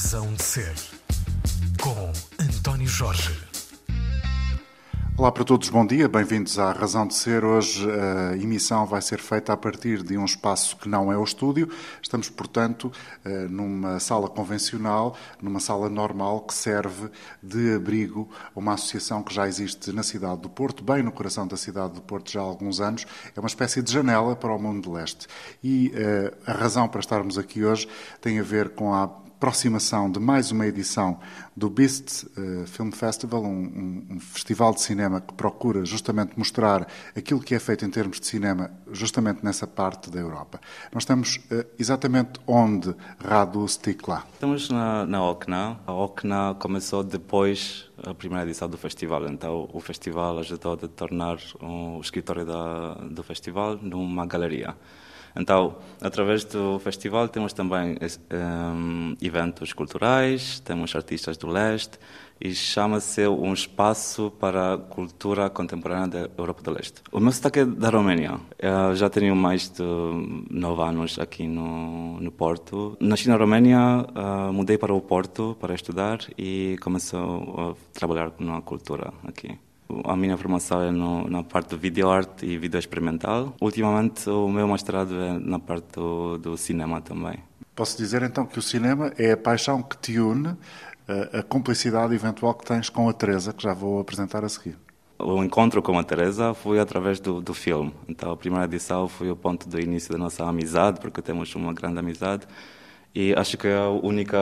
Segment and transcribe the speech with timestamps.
[0.00, 0.74] Razão de Ser,
[1.82, 3.36] com António Jorge.
[5.16, 7.44] Olá para todos, bom dia, bem-vindos à Razão de Ser.
[7.44, 11.24] Hoje a emissão vai ser feita a partir de um espaço que não é o
[11.24, 11.68] estúdio.
[12.00, 12.92] Estamos, portanto,
[13.24, 17.10] eh, numa sala convencional, numa sala normal que serve
[17.42, 21.44] de abrigo a uma associação que já existe na cidade do Porto, bem no coração
[21.44, 23.04] da cidade do Porto já há alguns anos.
[23.34, 25.26] É uma espécie de janela para o mundo de leste.
[25.60, 27.88] E uh, a razão para estarmos aqui hoje
[28.20, 31.20] tem a ver com a aproximação de mais uma edição
[31.56, 36.88] do Beast uh, Film Festival, um, um, um, festival de cinema que procura justamente mostrar
[37.16, 40.60] aquilo que é feito em termos de cinema, justamente nessa parte da Europa.
[40.92, 42.92] Nós estamos uh, exatamente onde
[43.24, 44.24] Radu Stikla?
[44.34, 45.78] Estamos na, na OCNA.
[45.86, 51.38] A OCNA começou depois a primeira edição do festival, então o festival ajudou a tornar
[51.60, 54.74] o escritório da, do festival numa galeria.
[55.38, 57.96] Então, através do festival temos também
[58.32, 61.96] um, eventos culturais, temos artistas do leste
[62.40, 67.02] e chama-se um espaço para a cultura contemporânea da Europa do Leste.
[67.10, 68.40] O meu sotaque é da Roménia.
[68.58, 69.82] Eu já tenho mais de
[70.50, 72.96] nove anos aqui no, no Porto.
[73.00, 78.60] Nasci na Roménia, uh, mudei para o Porto para estudar e comecei a trabalhar na
[78.62, 79.58] cultura aqui.
[80.04, 83.54] A minha formação é no, na parte de vídeo arte e vídeo experimental.
[83.60, 87.38] Ultimamente, o meu mestrado é na parte do, do, cinema também.
[87.74, 90.56] Posso dizer então que o cinema é a paixão que te une,
[91.08, 94.76] a, a cumplicidade eventual que tens com a Teresa, que já vou apresentar a seguir.
[95.18, 97.92] O encontro com a Teresa foi através do, do filme.
[98.06, 101.72] Então, a primeira edição foi o ponto do início da nossa amizade, porque temos uma
[101.72, 102.46] grande amizade.
[103.14, 104.38] E acho que é a única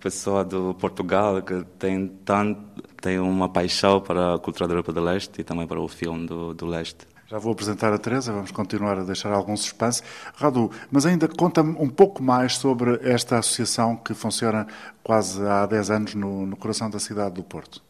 [0.00, 5.00] pessoa do Portugal que tem tanto tem uma paixão para a cultura da Europa do
[5.00, 7.06] Leste e também para o filme do, do Leste.
[7.28, 10.00] Já vou apresentar a Teresa, vamos continuar a deixar algum suspense.
[10.36, 14.66] Radu, mas ainda conta-me um pouco mais sobre esta associação que funciona
[15.02, 17.82] quase há 10 anos no, no coração da cidade do Porto.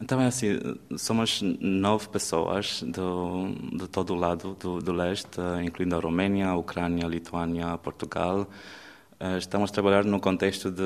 [0.00, 0.58] Então é assim,
[0.96, 6.56] somos nove pessoas do, de todo o lado do, do leste, incluindo a Roménia, a
[6.56, 8.79] Ucrânia, a Lituânia, Portugal, eh,
[9.36, 10.82] estamos a trabalhar no contexto de,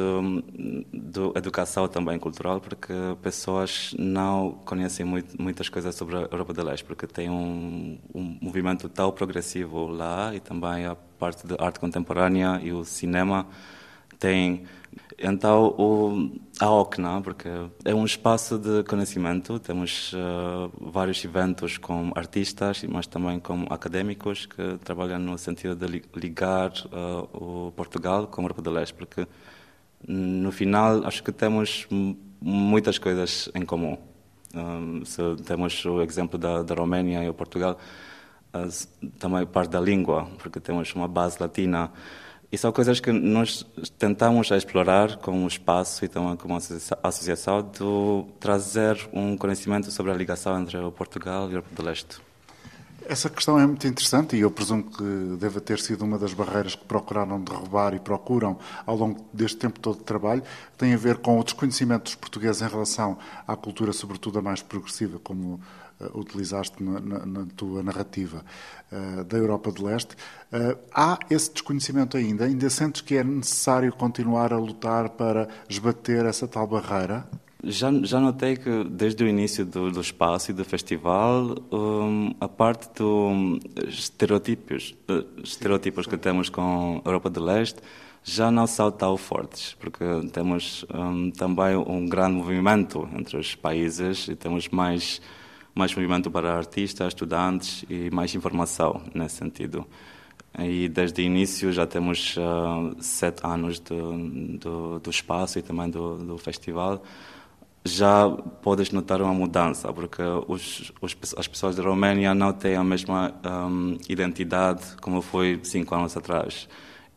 [0.92, 6.64] de, educação também cultural, porque pessoas não conhecem muito, muitas coisas sobre a Europa do
[6.64, 11.78] Leste, porque tem um, um movimento tão progressivo lá e também a parte de arte
[11.78, 13.46] contemporânea e o cinema
[14.18, 14.64] tem
[15.18, 17.48] então, o, a OCNA, porque
[17.84, 24.46] é um espaço de conhecimento, temos uh, vários eventos com artistas, mas também com académicos
[24.46, 29.26] que trabalham no sentido de ligar uh, o Portugal com a Europa do Leste, porque
[30.06, 31.86] no final acho que temos
[32.40, 33.96] muitas coisas em comum.
[34.54, 37.78] Um, se temos o exemplo da, da Roménia e o Portugal,
[38.52, 41.90] uh, também parte da língua, porque temos uma base latina.
[42.54, 43.66] E são coisas que nós
[43.98, 50.12] tentamos explorar com o espaço e também com a associação de trazer um conhecimento sobre
[50.12, 52.20] a ligação entre o Portugal e a Europa do Leste.
[53.06, 56.76] Essa questão é muito interessante e eu presumo que deva ter sido uma das barreiras
[56.76, 60.44] que procuraram derrubar e procuram ao longo deste tempo todo de trabalho.
[60.78, 64.62] Tem a ver com o desconhecimento dos portugueses em relação à cultura, sobretudo a mais
[64.62, 65.60] progressiva, como
[66.14, 68.44] utilizaste na, na, na, tua narrativa
[68.92, 70.14] uh, da Europa de Leste.
[70.52, 72.44] Uh, há esse desconhecimento ainda?
[72.44, 77.26] Ainda sentes que é necessário continuar a lutar para esbater essa tal barreira?
[77.66, 82.46] Já, já notei que desde o início do, do espaço e do festival, um, a
[82.46, 84.94] parte dos estereotipos,
[85.42, 87.80] estereotipos que temos com a Europa do Leste
[88.22, 94.28] já não são tão fortes, porque temos um, também um grande movimento entre os países
[94.28, 95.20] e temos mais
[95.74, 99.86] mais movimento para artistas, estudantes e mais informação nesse sentido.
[100.58, 105.90] E desde o início já temos uh, sete anos do, do, do, espaço e também
[105.90, 107.02] do, do festival.
[107.84, 108.30] Já
[108.62, 113.34] podes notar uma mudança, porque os, os, as pessoas da Roménia não têm a mesma
[113.44, 116.68] um, identidade como foi cinco anos atrás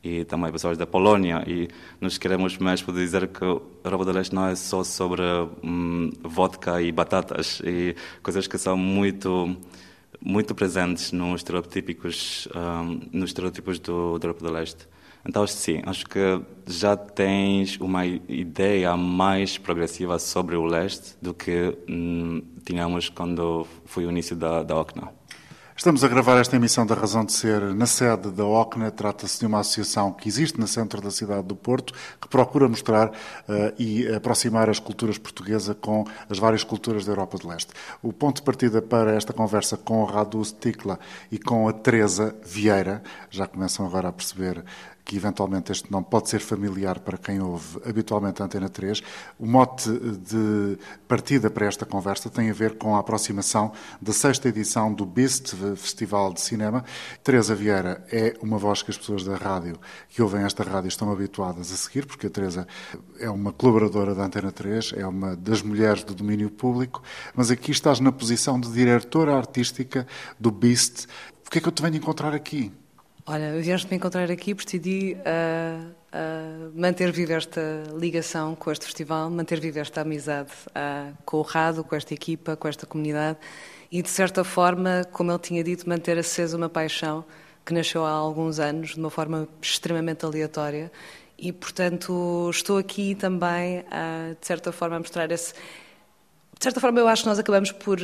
[0.07, 1.43] e também pessoas da Polónia.
[1.47, 1.67] E
[1.99, 5.21] nós queremos mesmo dizer que Europa do Leste não é só sobre
[5.63, 9.57] hum, vodka e batatas, e coisas que são muito
[10.19, 14.87] muito presentes nos estereotípicos, um, nos estereótipos do, da Europa do Leste.
[15.27, 21.77] Então, sim, acho que já tens uma ideia mais progressiva sobre o leste do que
[21.89, 25.16] hum, tínhamos quando foi o início da, da OCNA.
[25.77, 28.89] Estamos a gravar esta emissão da Razão de Ser na sede da OCNA.
[28.89, 33.09] Trata-se de uma associação que existe no centro da cidade do Porto, que procura mostrar
[33.09, 33.13] uh,
[33.77, 37.73] e aproximar as culturas portuguesas com as várias culturas da Europa de Leste.
[38.01, 40.99] O ponto de partida para esta conversa com o Radu Stikla
[41.31, 44.65] e com a Teresa Vieira, já começam agora a perceber
[45.07, 49.01] que eventualmente este nome pode ser familiar para quem ouve habitualmente a Antena 3.
[49.39, 50.77] O mote de
[51.07, 53.71] partida para esta conversa tem a ver com a aproximação
[54.01, 56.83] da sexta edição do BIST Festival de Cinema.
[57.23, 61.09] Teresa Vieira é uma voz que as pessoas da rádio que ouvem esta rádio estão
[61.09, 62.67] habituadas a seguir, porque a Teresa
[63.17, 67.01] é uma colaboradora da Antena 3, é uma das mulheres do domínio público,
[67.33, 70.05] mas aqui estás na posição de diretora artística
[70.37, 71.07] do BIST.
[71.45, 72.73] O que é que eu te venho encontrar aqui?
[73.29, 79.59] Olha, vieste-me encontrar aqui decidi uh, uh, manter viva esta ligação com este festival, manter
[79.59, 83.37] viva esta amizade uh, com o Rado, com esta equipa, com esta comunidade
[83.91, 87.25] e, de certa forma, como ele tinha dito, manter acesa uma paixão
[87.65, 90.89] que nasceu há alguns anos de uma forma extremamente aleatória
[91.37, 93.83] e, portanto, estou aqui também,
[94.39, 95.53] de certa forma, a mostrar esse
[96.57, 97.99] de certa forma, eu acho que nós acabamos por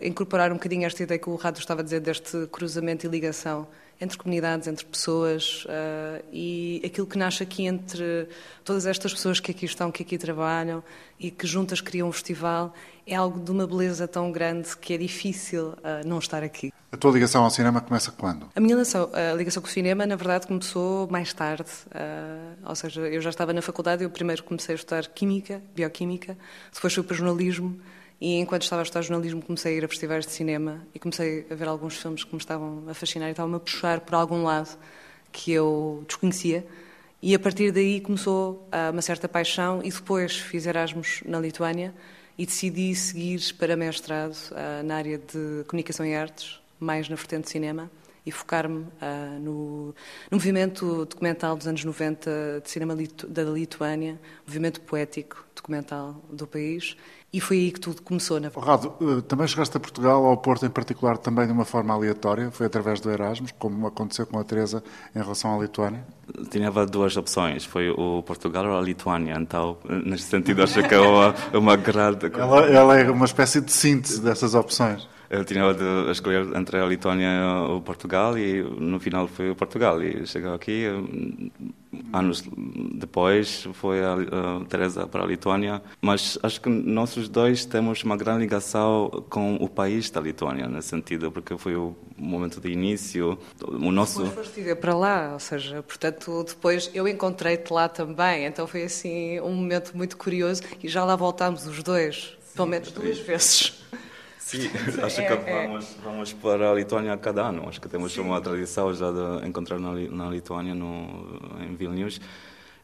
[0.00, 3.66] incorporar um bocadinho esta ideia que o Rato estava a dizer deste cruzamento e ligação
[4.00, 8.28] entre comunidades, entre pessoas uh, e aquilo que nasce aqui entre
[8.64, 10.82] todas estas pessoas que aqui estão, que aqui trabalham
[11.18, 12.74] e que juntas criam um festival
[13.06, 16.72] é algo de uma beleza tão grande que é difícil uh, não estar aqui.
[16.90, 18.48] A tua ligação ao cinema começa quando?
[18.54, 21.70] A minha ligação, a ligação com o cinema, na verdade, começou mais tarde.
[21.86, 26.36] Uh, ou seja, eu já estava na faculdade, eu primeiro comecei a estudar Química, Bioquímica,
[26.74, 27.78] depois fui para Jornalismo
[28.20, 31.46] e enquanto estava a estudar jornalismo, comecei a ir a festivais de cinema e comecei
[31.50, 34.42] a ver alguns filmes que me estavam a fascinar e estavam-me a puxar por algum
[34.42, 34.76] lado
[35.30, 36.66] que eu desconhecia.
[37.22, 41.94] E a partir daí começou uma certa paixão e depois fiz Erasmus na Lituânia
[42.38, 44.36] e decidi seguir para mestrado
[44.84, 47.90] na área de comunicação e artes, mais na vertente de cinema
[48.26, 49.94] e focar-me uh, no, no,
[50.32, 56.96] movimento documental dos anos 90 de cinema litu da Lituânia, movimento poético documental do país,
[57.32, 58.88] e foi aí que tudo começou, na verdade.
[58.88, 62.50] Rado, eh, também chegaste a Portugal, ao Porto em particular, também de uma forma aleatória,
[62.50, 64.82] foi através do Erasmus, como aconteceu com a Teresa
[65.14, 66.04] em relação à Lituânia?
[66.50, 71.00] Tinha duas opções, foi o Portugal ou a Lituânia, então, neste sentido, acho que é
[71.00, 72.26] uma, uma grande...
[72.26, 75.08] Ela, ela é uma espécie de síntese dessas opções.
[75.28, 79.56] Eu tinha de escolher entre a Letónia e o Portugal e no final foi o
[79.56, 80.02] Portugal.
[80.02, 80.84] E chegou aqui,
[82.12, 82.44] anos
[82.94, 85.82] depois foi a, a Teresa para a Lituânia.
[86.00, 90.88] Mas acho que nós dois temos uma grande ligação com o país da Lituânia, nesse
[90.88, 93.38] sentido, porque foi o momento de início.
[93.62, 94.24] O nosso...
[94.24, 98.46] Depois foste para lá, ou seja, portanto, depois eu encontrei-te lá também.
[98.46, 102.68] Então foi assim um momento muito curioso e já lá voltámos os dois, Sim, pelo
[102.68, 103.84] menos duas vezes.
[104.48, 104.70] Sim,
[105.02, 105.66] acho é, que é.
[105.66, 107.68] vamos, vamos para a Lituânia cada ano.
[107.68, 108.20] Acho que temos Sim.
[108.20, 112.20] uma tradição já de encontrar na, na Lituânia, no, em Vilnius.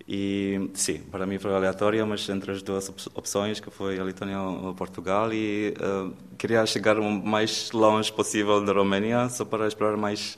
[0.09, 4.41] E sim, para mim foi aleatória, mas entre as duas opções, que foi a Lituânia
[4.41, 9.97] ou Portugal, e uh, queria chegar o mais longe possível da Romênia, só para explorar
[9.97, 10.37] mais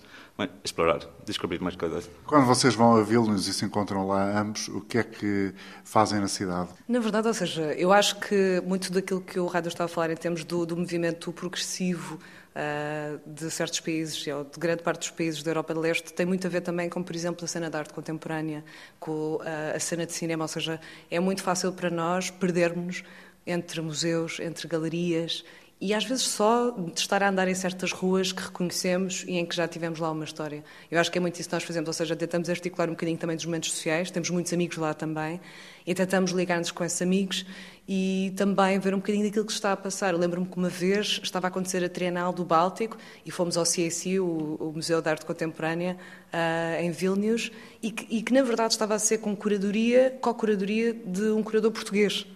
[0.64, 2.10] explorar, descobrir mais coisas.
[2.26, 5.54] Quando vocês vão a Vilnius e se encontram lá ambos, o que é que
[5.84, 6.70] fazem na cidade?
[6.88, 10.10] Na verdade, ou seja, eu acho que muito daquilo que o Rádio estava a falar
[10.10, 12.18] em termos do, do movimento progressivo
[12.54, 16.26] uh, de certos países, ou de grande parte dos países da Europa de Leste, tem
[16.26, 18.64] muito a ver também com, por exemplo, a cena de arte contemporânea,
[18.98, 19.40] com uh,
[19.74, 23.04] a cena de cinema, ou seja, é muito fácil para nós perdermos
[23.46, 25.44] entre museus, entre galerias
[25.84, 29.44] e às vezes só de estar a andar em certas ruas que reconhecemos e em
[29.44, 30.64] que já tivemos lá uma história.
[30.90, 33.18] Eu acho que é muito isso que nós fazemos, ou seja, tentamos articular um bocadinho
[33.18, 35.38] também dos momentos sociais, temos muitos amigos lá também,
[35.86, 37.44] e tentamos ligar-nos com esses amigos
[37.86, 40.14] e também ver um bocadinho daquilo que está a passar.
[40.14, 44.18] Lembro-me que uma vez estava a acontecer a Trienal do Báltico e fomos ao CAC,
[44.18, 45.98] o, Museu de Arte Contemporânea,
[46.32, 50.94] uh, em Vilnius, e que, e que, na verdade estava a ser com curadoria, co-curadoria
[50.94, 52.26] de um curador português.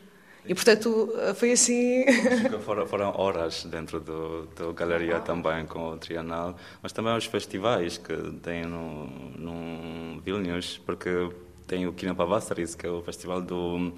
[0.49, 2.07] E, portanto, foi assim...
[2.64, 7.99] foram, foram horas dentro do, do galeria também com o Trienal, mas também os festivais
[7.99, 11.31] que tem no, no Vilnius, porque
[11.68, 13.92] tem o Kina Pavasaris, que é o festival do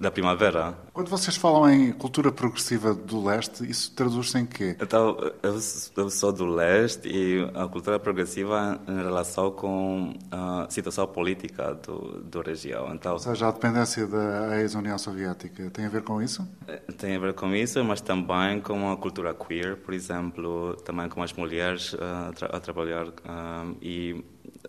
[0.00, 0.78] da primavera.
[0.92, 4.76] Quando vocês falam em cultura progressiva do leste, isso traduz-se em quê?
[4.80, 11.74] Então, eu sou do leste e a cultura progressiva em relação com a situação política
[11.74, 12.94] do, do região.
[12.94, 16.46] Então, Ou seja, a dependência da ex-União Soviética tem a ver com isso?
[16.68, 21.08] Eh, tem a ver com isso, mas também com a cultura queer, por exemplo, também
[21.08, 24.24] com as mulheres a, tra a trabalhar um, e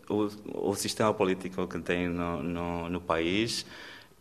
[0.09, 0.29] o,
[0.69, 3.65] o, sistema político que tem no, no, no país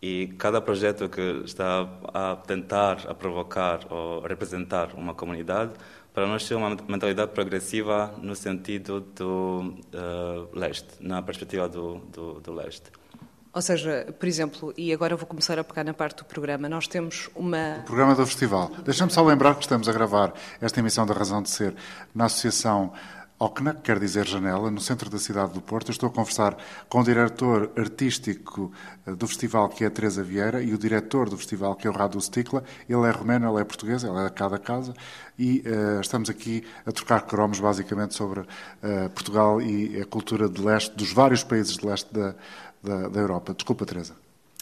[0.01, 5.73] e cada projeto que está a tentar, a provocar ou representar uma comunidade,
[6.12, 12.41] para nós é uma mentalidade progressiva no sentido do uh, leste, na perspectiva do, do,
[12.41, 12.91] do leste.
[13.55, 16.89] Ou seja, por exemplo, e agora vou começar a pegar na parte do programa, nós
[16.89, 17.81] temos uma.
[17.81, 18.71] O programa do festival.
[18.83, 21.75] Deixa-me só lembrar que estamos a gravar esta emissão da Razão de Ser
[22.15, 22.95] na Associação
[23.43, 25.89] Ocna, que quer dizer janela, no centro da cidade do Porto.
[25.89, 26.57] Eu estou a conversar
[26.89, 28.71] com o diretor artístico
[29.05, 31.91] eh, do festival, que é a Teresa Vieira, e o diretor do festival, que é
[31.91, 32.63] o Radu Stikla.
[32.89, 34.95] Ele é romeno, ela é portuguesa, ela é de cada casa,
[35.37, 38.47] e uh, estamos aqui a trocar cromos, basicamente, sobre uh,
[39.13, 42.37] Portugal e a cultura de leste, dos vários países de leste da,
[42.81, 43.55] da, da Europa.
[43.55, 44.15] Desculpa, Teresa.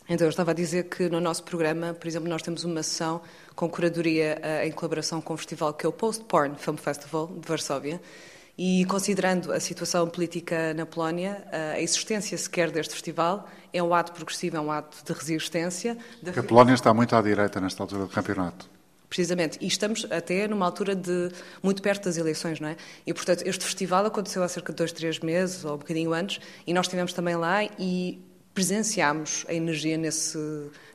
[0.08, 3.20] Então, eu estava a dizer que no nosso programa, por exemplo, nós temos uma ação
[3.54, 7.46] com curadoria em colaboração com o festival que é o Post Porn Film Festival de
[7.46, 8.00] Varsóvia.
[8.62, 13.94] E considerando a situação política na Polónia, uh, a existência sequer deste festival é um
[13.94, 15.96] ato progressivo, é um ato de resistência.
[16.22, 16.38] De...
[16.38, 18.68] A Polónia está muito à direita nesta altura do campeonato.
[19.08, 21.30] Precisamente, e estamos até numa altura de
[21.62, 22.76] muito perto das eleições, não é?
[23.06, 26.38] E portanto, este festival aconteceu há cerca de dois, três meses ou um bocadinho antes,
[26.66, 30.38] e nós estivemos também lá e presenciámos a energia nesse,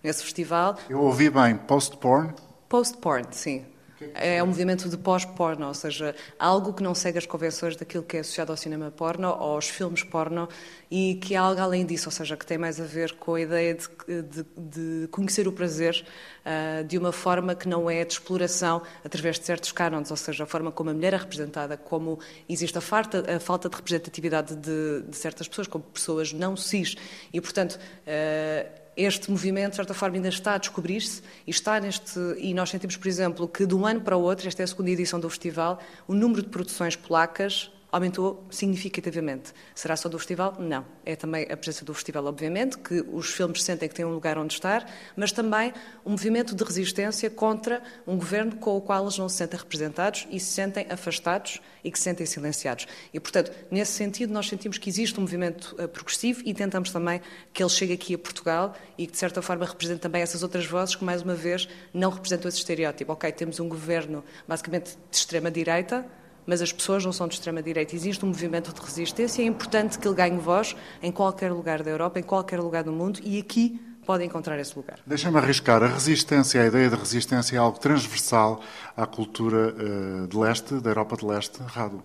[0.03, 0.77] nesse festival.
[0.87, 2.31] Eu ouvi bem post-porn?
[2.69, 3.65] Post-porn, sim.
[4.13, 8.17] É um movimento de pós-porno, ou seja, algo que não segue as convenções daquilo que
[8.17, 10.47] é associado ao cinema porno ou aos filmes porno
[10.89, 13.41] e que é algo além disso, ou seja, que tem mais a ver com a
[13.41, 13.87] ideia de,
[14.21, 16.05] de, de conhecer o prazer
[16.45, 20.43] uh, de uma forma que não é de exploração através de certos cânones, ou seja,
[20.43, 24.55] a forma como a mulher é representada, como existe a falta, a falta de representatividade
[24.55, 26.95] de, de certas pessoas, como pessoas não cis.
[27.33, 32.19] E, portanto, uh, este movimento, de certa forma, ainda está a descobrir-se e está neste.
[32.37, 34.67] E nós sentimos, por exemplo, que de um ano para o outro, esta é a
[34.67, 39.53] segunda edição do festival, o número de produções polacas aumentou significativamente.
[39.73, 40.57] Será só do festival?
[40.59, 40.85] Não.
[41.05, 44.37] É também a presença do festival, obviamente, que os filmes sentem que têm um lugar
[44.37, 44.85] onde estar,
[45.15, 45.73] mas também
[46.05, 50.27] um movimento de resistência contra um governo com o qual eles não se sentem representados
[50.29, 52.85] e se sentem afastados e que se sentem silenciados.
[53.13, 57.21] E, portanto, nesse sentido, nós sentimos que existe um movimento uh, progressivo e tentamos também
[57.53, 60.65] que ele chegue aqui a Portugal e que, de certa forma, represente também essas outras
[60.65, 63.13] vozes que, mais uma vez, não representam esse estereótipo.
[63.13, 66.05] Ok, temos um governo basicamente de extrema-direita,
[66.45, 67.95] mas as pessoas não são de extrema-direita.
[67.95, 71.83] Existe um movimento de resistência e é importante que ele ganhe voz em qualquer lugar
[71.83, 74.99] da Europa, em qualquer lugar do mundo e aqui pode encontrar esse lugar.
[75.05, 75.81] Deixa-me arriscar.
[75.83, 78.61] A resistência, a ideia de resistência é algo transversal
[78.95, 82.03] à cultura uh, de leste, da Europa de leste, Rado.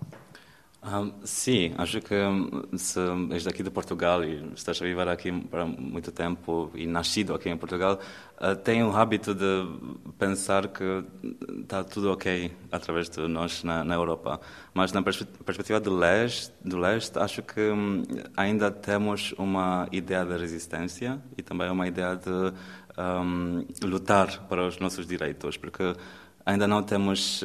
[0.83, 2.15] Um, sim, acho que
[2.79, 2.99] se
[3.31, 7.51] és daqui de Portugal e estás a viver aqui por muito tempo e nascido aqui
[7.51, 8.01] em Portugal,
[8.41, 9.67] uh, tem o hábito de
[10.19, 11.05] pensar que
[11.61, 14.41] está tudo ok através de nós na, na Europa.
[14.73, 18.03] Mas na pers perspectiva do leste, do leste, acho que um,
[18.35, 22.55] ainda temos uma ideia de resistência e também uma ideia de
[22.99, 25.95] um, lutar para os nossos direitos, porque
[26.47, 27.45] ainda não temos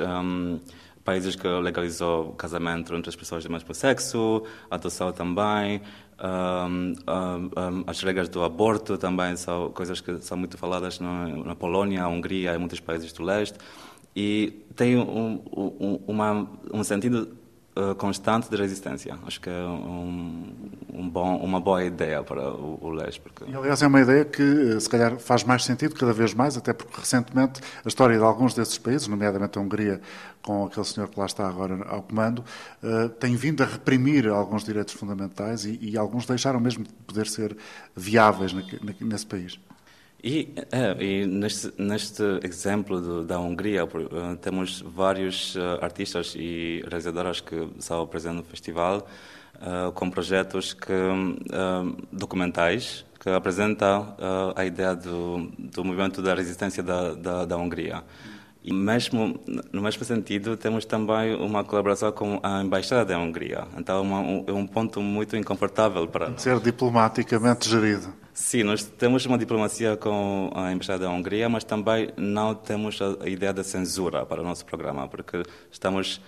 [1.06, 5.82] países que legalizou o casamento entre as pessoas do mesmo sexo, a adoção também,
[6.20, 11.46] um, um, um, as regras do aborto também são coisas que são muito faladas no,
[11.46, 13.58] na Polónia, Hungria e muitos países do leste.
[14.16, 15.42] E tem um,
[16.08, 17.38] uma, um sentido
[17.98, 19.18] constante de resistência.
[19.26, 20.54] Acho que é um,
[20.94, 22.96] um bom, uma boa ideia para o, o.
[23.22, 23.44] Porque...
[23.52, 26.56] E, aliás, é uma ideia que, eh, se calhar, faz mais sentido cada vez mais,
[26.56, 30.00] até porque, recentemente, a história de alguns desses países, nomeadamente a Hungria,
[30.42, 32.46] com aquele senhor que lá está agora ao comando,
[32.84, 37.28] uh, tem vindo a reprimir alguns direitos fundamentais e, e, alguns deixaram mesmo de poder
[37.28, 37.58] ser
[37.96, 39.60] viáveis na, na, nesse país.
[40.28, 46.84] E, é, e neste, neste, exemplo do, da Hungria, uh, temos vários uh, artistas e
[46.88, 49.08] realizadoras que são presentes no festival
[49.58, 50.92] uh, com projetos que,
[52.12, 54.16] documentais que apresentam
[54.56, 58.04] a ideia do, do, movimento da resistência da, da, da Hungria.
[58.68, 59.40] E mesmo,
[59.72, 63.68] no mesmo sentido, temos também uma colaboração com a Embaixada da Hungria.
[63.78, 66.36] Então, uma, um, é um ponto muito inconfortável para...
[66.40, 68.12] Ser diplomaticamente gerido.
[68.34, 73.30] Sim, nós temos uma diplomacia com a Embaixada da Hungria, mas também não temos a
[73.30, 76.20] ideia da censura para o nosso programa, porque estamos,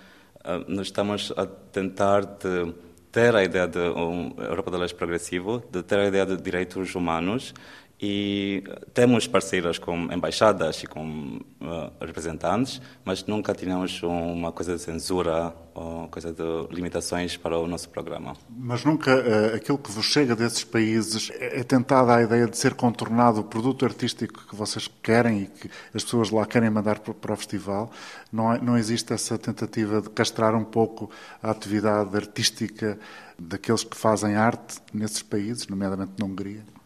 [0.44, 2.72] ah, nós estamos a tentar de
[3.10, 6.94] ter a ideia de um Europa do Leste progressivo, de ter a ideia de direitos
[6.94, 7.52] humanos
[8.00, 8.62] e
[8.94, 15.52] temos parceiras com embaixadas e com uh, representantes, mas nunca tínhamos uma coisa de censura
[15.74, 18.36] ou coisa de limitações para o nosso programa.
[18.48, 22.56] Mas nunca uh, aquilo que vos chega desses países é, é tentada a ideia de
[22.56, 27.00] ser contornado o produto artístico que vocês querem e que as pessoas lá querem mandar
[27.00, 27.90] para, o festival.
[28.32, 31.10] Não, não existe essa tentativa de castrar um pouco
[31.42, 32.96] a atividade artística
[33.36, 36.77] daqueles que fazem arte nesses países, nomeadamente na Hungria?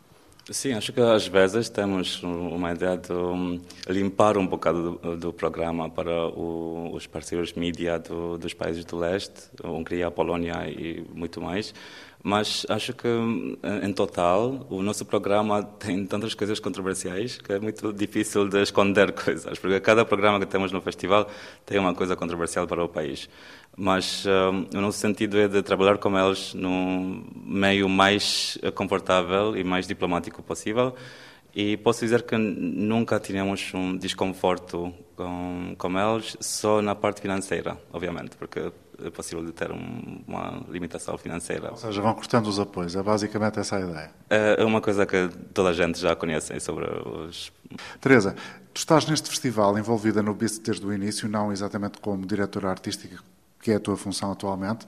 [0.53, 3.11] Sim, acho que às vezes temos uma ideia de
[3.91, 8.99] limpar um bocado do, do programa para o, os parceiros mídia do, dos países do
[8.99, 11.73] leste, Hungria, Polónia e muito mais.
[12.23, 13.09] Mas acho que,
[13.83, 19.11] em total, o nosso programa tem tantas coisas controversiais que é muito difícil de esconder
[19.25, 21.29] coisas, porque cada programa que temos no festival
[21.67, 23.29] tem uma coisa controversial para o país.
[23.77, 29.65] Mas uh, o nosso sentido é de trabalhar com eles no meio mais confortável e
[29.65, 30.95] mais diplomático possível.
[31.55, 37.77] E posso dizer que nunca tivemos um desconforto com, com eles, só na parte financeira,
[37.93, 38.73] obviamente, porque
[39.05, 41.71] é possível de ter um, uma limitação financeira.
[41.71, 44.11] Ou seja, vão cortando os apoios, é basicamente essa a ideia.
[44.31, 47.53] É uma coisa que toda a gente já conhece sobre os...
[48.01, 48.35] Teresa,
[48.73, 53.19] tu estás neste festival envolvida no BIS desde o início, não exatamente como diretora artística,
[53.63, 54.85] que é a tua função atualmente.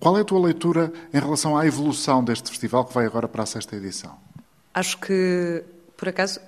[0.00, 3.44] Qual é a tua leitura em relação à evolução deste festival que vai agora para
[3.44, 4.18] a sexta edição?
[4.74, 5.64] Acho que,
[5.96, 6.40] por acaso,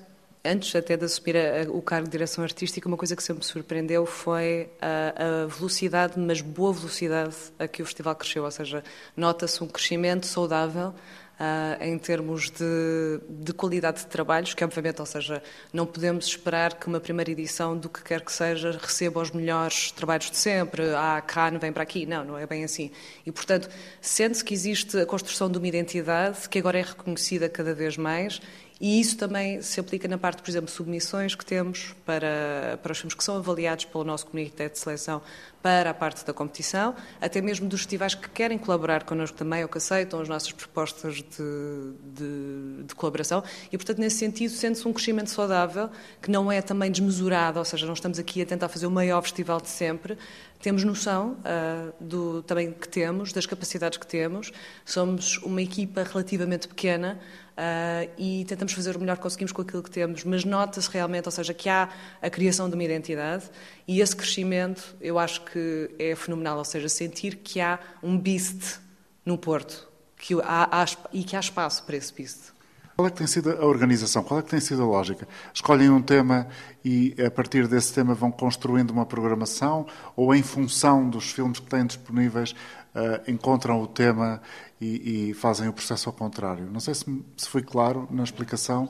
[0.45, 3.45] antes até de assumir a, a, o cargo de direção artística, uma coisa que sempre
[3.45, 8.45] me surpreendeu foi a, a, velocidade, mas boa velocidade a que o festival cresceu.
[8.45, 8.83] Ou seja,
[9.17, 10.93] nota-se um crescimento saudável
[11.39, 15.43] uh, em termos de, de, qualidade de trabalhos, que obviamente, ou seja,
[15.73, 19.93] não podemos esperar que uma primeira edição do que quer que seja receba os melhores
[19.93, 20.83] trabalhos de sempre.
[20.95, 22.07] Ah, Cannes vem para aqui.
[22.07, 22.91] Não, não é bem assim.
[23.25, 23.69] E, portanto,
[24.01, 28.41] sente-se que existe a construção de uma identidade que agora é reconhecida cada vez mais
[28.81, 32.99] e isso também se aplica na parte, por exemplo, submissões que temos para, para os
[32.99, 35.21] filmes que são avaliados pelo nosso comitê de seleção
[35.69, 39.69] para a parte da competição, até mesmo dos festivais que querem colaborar connosco também ou
[39.69, 43.45] que aceitam as nossas propostas de, de, de colaboração.
[43.71, 45.91] E, portanto, nesse sentido, sente-se um crescimento saudável,
[46.23, 49.21] que não é também desmesurado, ou seja, não estamos aqui a tentar fazer o maior
[49.21, 50.17] festival de sempre,
[50.59, 54.51] temos noção uh, do também que temos, das capacidades que temos.
[54.87, 57.21] Somos uma equipa relativamente pequena,
[57.59, 61.27] Uh, e tentamos fazer o melhor que conseguimos com aquilo que temos, mas nota-se realmente,
[61.27, 61.89] ou seja, que há
[62.23, 63.47] a criação de uma identidade
[63.85, 65.58] e esse crescimento eu acho que
[65.99, 68.81] é fenomenal, ou seja, sentir que há um beast
[69.25, 72.53] no Porto que há, há, e que há espaço para esse beast.
[72.97, 74.25] Qual é que tem sido a organização?
[74.25, 75.29] Qual é que tem sido a lógica?
[75.55, 76.49] Escolhem um tema
[76.85, 79.87] e a partir desse tema vão construindo uma programação
[80.17, 82.57] ou em função dos filmes que têm disponíveis
[82.97, 84.43] uh, encontram o tema
[84.81, 86.69] e, e, fazem o processo ao contrário.
[86.73, 87.05] Não sei se,
[87.37, 88.89] se foi claro na explicação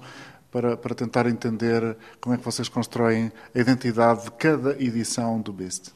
[0.51, 5.53] para, para tentar entender como é que vocês constroem a identidade de cada edição do
[5.53, 5.93] Beast.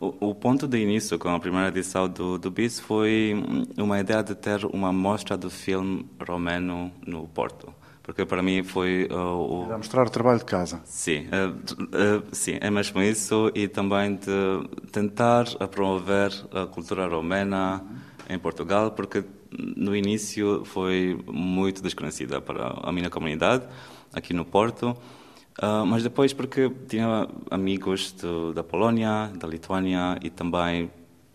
[0.00, 3.34] O, o ponto de início com a primeira edição do, do Beast foi
[3.76, 9.06] uma ideia de ter uma mostra do filme romeno no Porto porque para mim foi
[9.08, 9.64] uh, o...
[9.66, 10.80] Era mostrar o trabalho de casa.
[10.84, 17.84] Sim, uh, uh, sim, é mesmo isso e também de tentar promover a cultura romena
[18.28, 19.24] em Portugal, porque
[19.76, 23.64] no início foi muito desconhecida para a minha comunidade
[24.12, 24.96] aqui no Porto,
[25.86, 30.90] mas depois porque tinha amigos de, da Polónia, da Lituânia e também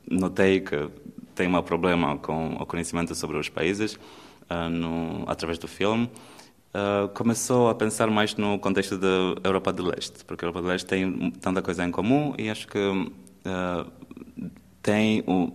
[0.09, 0.89] notei que
[1.35, 3.99] tem um problema com o conhecimento sobre os países
[4.71, 6.09] no, através do filme
[6.75, 9.07] uh, começou a pensar mais no contexto da
[9.43, 12.67] Europa do Leste, porque a Europa do Leste tem tanta coisa em comum e acho
[12.67, 13.91] que uh,
[14.81, 15.51] tem um,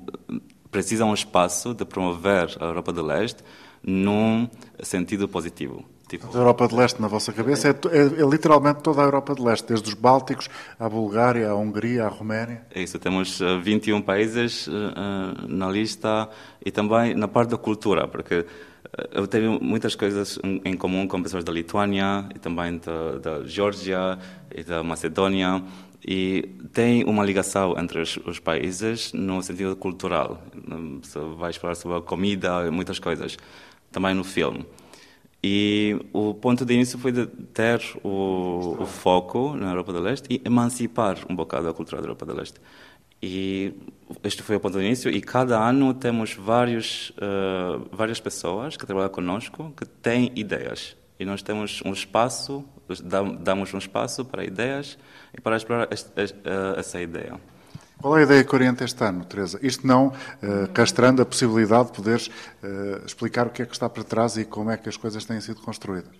[0.70, 3.44] precisa um espaço de promover a Europa do Leste
[3.82, 4.48] num
[4.82, 5.84] sentido positivo.
[6.10, 6.26] Tipo...
[6.26, 9.42] A Europa de Leste, na vossa cabeça, é, é, é, literalmente toda a Europa de
[9.42, 12.62] Leste, desde os Bálticos à Bulgária, à Hungria, à Roménia.
[12.74, 14.72] É isso, temos 21 países uh,
[15.46, 16.28] na lista
[16.66, 18.44] e também na parte da cultura, porque
[19.12, 24.18] eu tenho muitas coisas em comum com pessoas da Lituânia e também da, da Geórgia
[24.52, 25.62] e da Macedônia
[26.04, 30.42] e tem uma ligação entre os, os, países no sentido cultural.
[31.02, 33.36] Você vai falar sobre a comida e muitas coisas,
[33.92, 34.66] também no filme.
[35.42, 40.26] E o ponto de início foi de ter o, o foco na Europa do Leste
[40.28, 42.60] e emancipar um bocado a cultura da Europa do Leste.
[43.22, 43.72] E
[44.22, 45.10] este foi o ponto de início.
[45.10, 50.96] E cada ano temos vários, uh, várias pessoas que trabalham conosco que têm ideias.
[51.18, 52.64] E nós temos um espaço,
[53.40, 54.98] damos um espaço para ideias
[55.36, 57.38] e para explorar eh, essa ideia.
[58.00, 59.58] Qual é a ideia que orienta este ano, Teresa?
[59.62, 63.90] Isto não uh, castrando a possibilidade de poderes uh, explicar o que é que está
[63.90, 66.10] por trás e como é que as coisas têm sido construídas.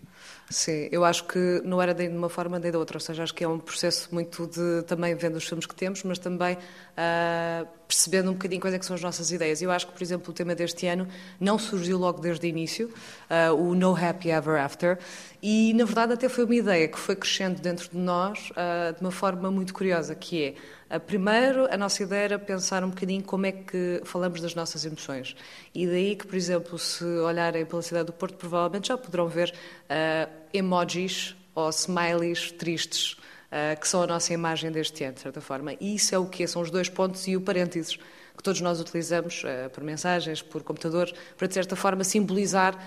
[0.51, 3.33] Sim, eu acho que não era de uma forma nem da outra, ou seja, acho
[3.33, 7.69] que é um processo muito de também vendo os filmes que temos, mas também uh,
[7.87, 9.63] percebendo um bocadinho quais é são as nossas ideias.
[9.63, 11.07] Eu acho que, por exemplo, o tema deste ano
[11.39, 12.91] não surgiu logo desde o início,
[13.31, 14.99] uh, o No Happy Ever After,
[15.41, 19.01] e na verdade até foi uma ideia que foi crescendo dentro de nós uh, de
[19.01, 20.55] uma forma muito curiosa, que é
[20.99, 25.37] Primeiro, a nossa ideia era pensar um bocadinho como é que falamos das nossas emoções.
[25.73, 29.55] E daí que, por exemplo, se olharem pela cidade do Porto, provavelmente já poderão ver
[29.85, 35.41] uh, emojis ou smileys tristes, uh, que são a nossa imagem deste ano, de certa
[35.41, 35.75] forma.
[35.81, 37.97] E isso é o que São os dois pontos e o parênteses
[38.41, 42.79] que todos nós utilizamos uh, por mensagens, por computador, para de certa forma simbolizar uh,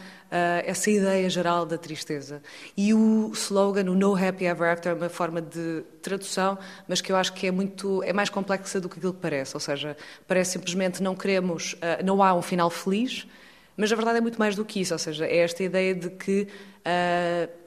[0.66, 2.42] essa ideia geral da tristeza.
[2.76, 7.12] E o slogan, o No Happy Ever After, é uma forma de tradução, mas que
[7.12, 9.56] eu acho que é muito é mais complexa do que aquilo que parece.
[9.56, 9.96] Ou seja,
[10.28, 13.28] parece simplesmente não queremos, uh, não há um final feliz,
[13.76, 14.94] mas a verdade é muito mais do que isso.
[14.94, 16.48] Ou seja, é esta ideia de que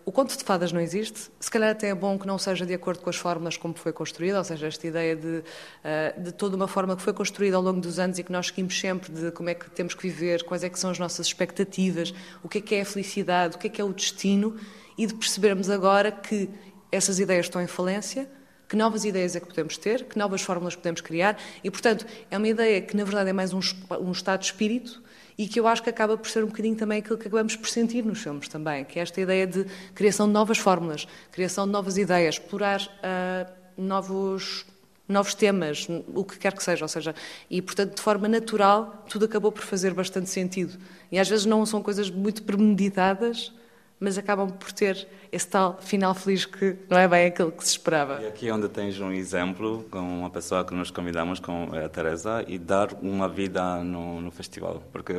[0.04, 1.30] o conto de fadas não existe.
[1.40, 3.92] Se calhar até é bom que não seja de acordo com as fórmulas como foi
[3.92, 7.62] construída, ou seja, esta ideia de, uh, de toda uma forma que foi construída ao
[7.62, 10.44] longo dos anos e que nós seguimos sempre de como é que temos que viver,
[10.44, 13.58] quais é que são as nossas expectativas, o que é que é a felicidade, o
[13.58, 14.56] que é que é o destino
[14.96, 16.48] e de percebermos agora que
[16.92, 18.30] essas ideias estão em falência,
[18.68, 22.38] que novas ideias é que podemos ter, que novas fórmulas podemos criar e, portanto, é
[22.38, 23.60] uma ideia que na verdade é mais um,
[24.00, 25.02] um estado de espírito
[25.38, 27.68] e que eu acho que acaba por ser um bocadinho também aquilo que acabamos por
[27.68, 31.72] sentir nos filmes também, que é esta ideia de criação de novas fórmulas, criação de
[31.72, 34.64] novas ideias, explorar uh, novos
[35.08, 37.14] novos temas, o que quer que seja, ou seja,
[37.48, 40.76] e portanto de forma natural tudo acabou por fazer bastante sentido.
[41.12, 43.52] E às vezes não são coisas muito premeditadas,
[43.98, 47.70] mas acabam por ter esse tal final feliz que não é bem aquilo que se
[47.70, 48.20] esperava.
[48.22, 51.88] E aqui é onde tens um exemplo com uma pessoa que nós convidamos, com a
[51.88, 55.14] Teresa, e dar uma vida no, no festival, porque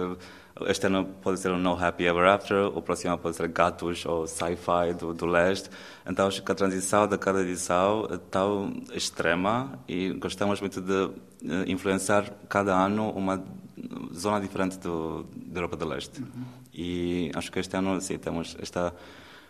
[0.66, 4.28] este ano pode ser o No Happy Ever After, o próximo pode ser Gatos ou
[4.28, 5.70] Sci-Fi do, do Leste.
[6.06, 11.12] Então acho que a transição de cada edição é tão extrema e gostamos muito de
[11.44, 13.44] eh, influenciar cada ano uma
[14.13, 16.22] zona diferente do, da Europa do Leste.
[16.22, 16.44] Uhum.
[16.78, 18.94] E acho que este ano, sim, temos esta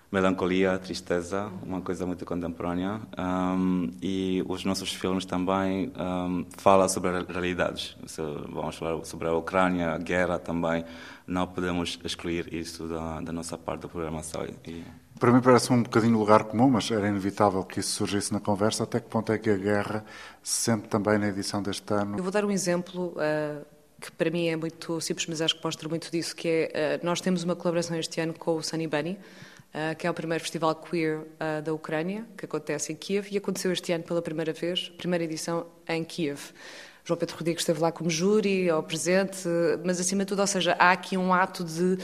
[0.09, 3.01] melancolia, tristeza, uma coisa muito contemporânea.
[3.17, 7.97] Um, e os nossos filmes também um, falam sobre realidades.
[8.05, 10.85] Se vamos falar sobre a Ucrânia, a guerra também.
[11.25, 14.45] Não podemos excluir isso da, da nossa parte da programação.
[14.65, 14.83] E...
[15.19, 18.83] Para mim parece um bocadinho lugar comum, mas era inevitável que isso surgisse na conversa.
[18.83, 20.05] Até que ponto é que a guerra
[20.41, 22.17] se sente também na edição deste ano?
[22.17, 23.13] Eu vou dar um exemplo.
[23.17, 26.99] Uh que para mim é muito simples, mas acho que mostra muito disso, que é,
[27.01, 29.11] uh, nós temos uma colaboração este ano com o Sunny Bunny,
[29.73, 33.37] uh, que é o primeiro festival queer uh, da Ucrânia, que acontece em Kiev, e
[33.37, 36.51] aconteceu este ano pela primeira vez, primeira edição em Kiev.
[37.03, 39.47] João Pedro Rodrigues esteve lá como júri, ao presente,
[39.83, 41.97] mas acima de tudo, ou seja, há aqui um ato de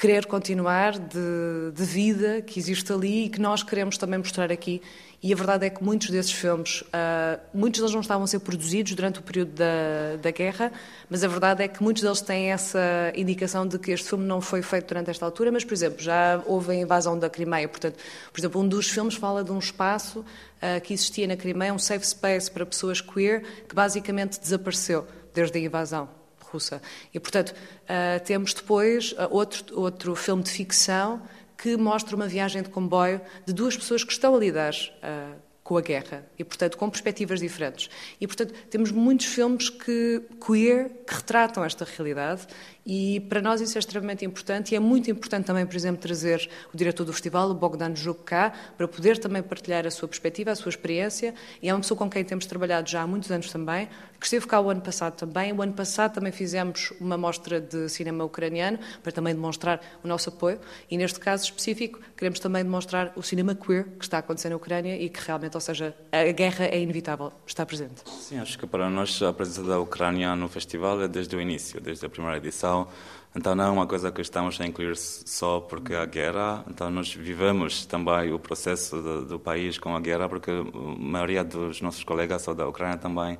[0.00, 4.80] querer continuar, de, de vida que existe ali e que nós queremos também mostrar aqui
[5.22, 8.38] e a verdade é que muitos desses filmes, uh, muitos deles não estavam a ser
[8.38, 10.72] produzidos durante o período da, da guerra,
[11.10, 14.40] mas a verdade é que muitos deles têm essa indicação de que este filme não
[14.40, 17.68] foi feito durante esta altura, mas, por exemplo, já houve a invasão da Crimeia.
[17.68, 17.96] Portanto,
[18.32, 21.78] por exemplo, um dos filmes fala de um espaço uh, que existia na Crimeia, um
[21.78, 26.08] safe space para pessoas queer, que basicamente desapareceu desde a invasão
[26.50, 26.80] russa.
[27.12, 31.20] E, portanto, uh, temos depois outro, outro filme de ficção
[31.60, 35.76] que mostra uma viagem de comboio de duas pessoas que estão a lidar uh, com
[35.76, 37.90] a guerra e, portanto, com perspectivas diferentes.
[38.18, 42.46] E, portanto, temos muitos filmes que queer que retratam esta realidade
[42.84, 46.48] e para nós isso é extremamente importante e é muito importante também, por exemplo, trazer
[46.72, 50.50] o diretor do festival, o Bogdan Juk, cá, para poder também partilhar a sua perspectiva,
[50.50, 51.34] a sua experiência.
[51.62, 53.88] E é uma pessoa com quem temos trabalhado já há muitos anos também,
[54.18, 55.52] que esteve cá o ano passado também.
[55.52, 60.30] O ano passado também fizemos uma mostra de cinema ucraniano para também demonstrar o nosso
[60.30, 60.58] apoio.
[60.90, 64.96] E neste caso específico, queremos também demonstrar o cinema queer que está acontecendo na Ucrânia
[64.96, 68.02] e que realmente, ou seja, a guerra é inevitável, está presente.
[68.06, 71.80] Sim, acho que para nós a presença da Ucrânia no festival é desde o início,
[71.80, 72.88] desde a primeira edição então,
[73.34, 76.64] então não é uma coisa que estamos a incluir só porque há guerra.
[76.68, 80.64] Então nós vivemos também o processo do, do país com a guerra, porque a
[80.98, 83.38] maioria dos nossos colegas ou da Ucrânia também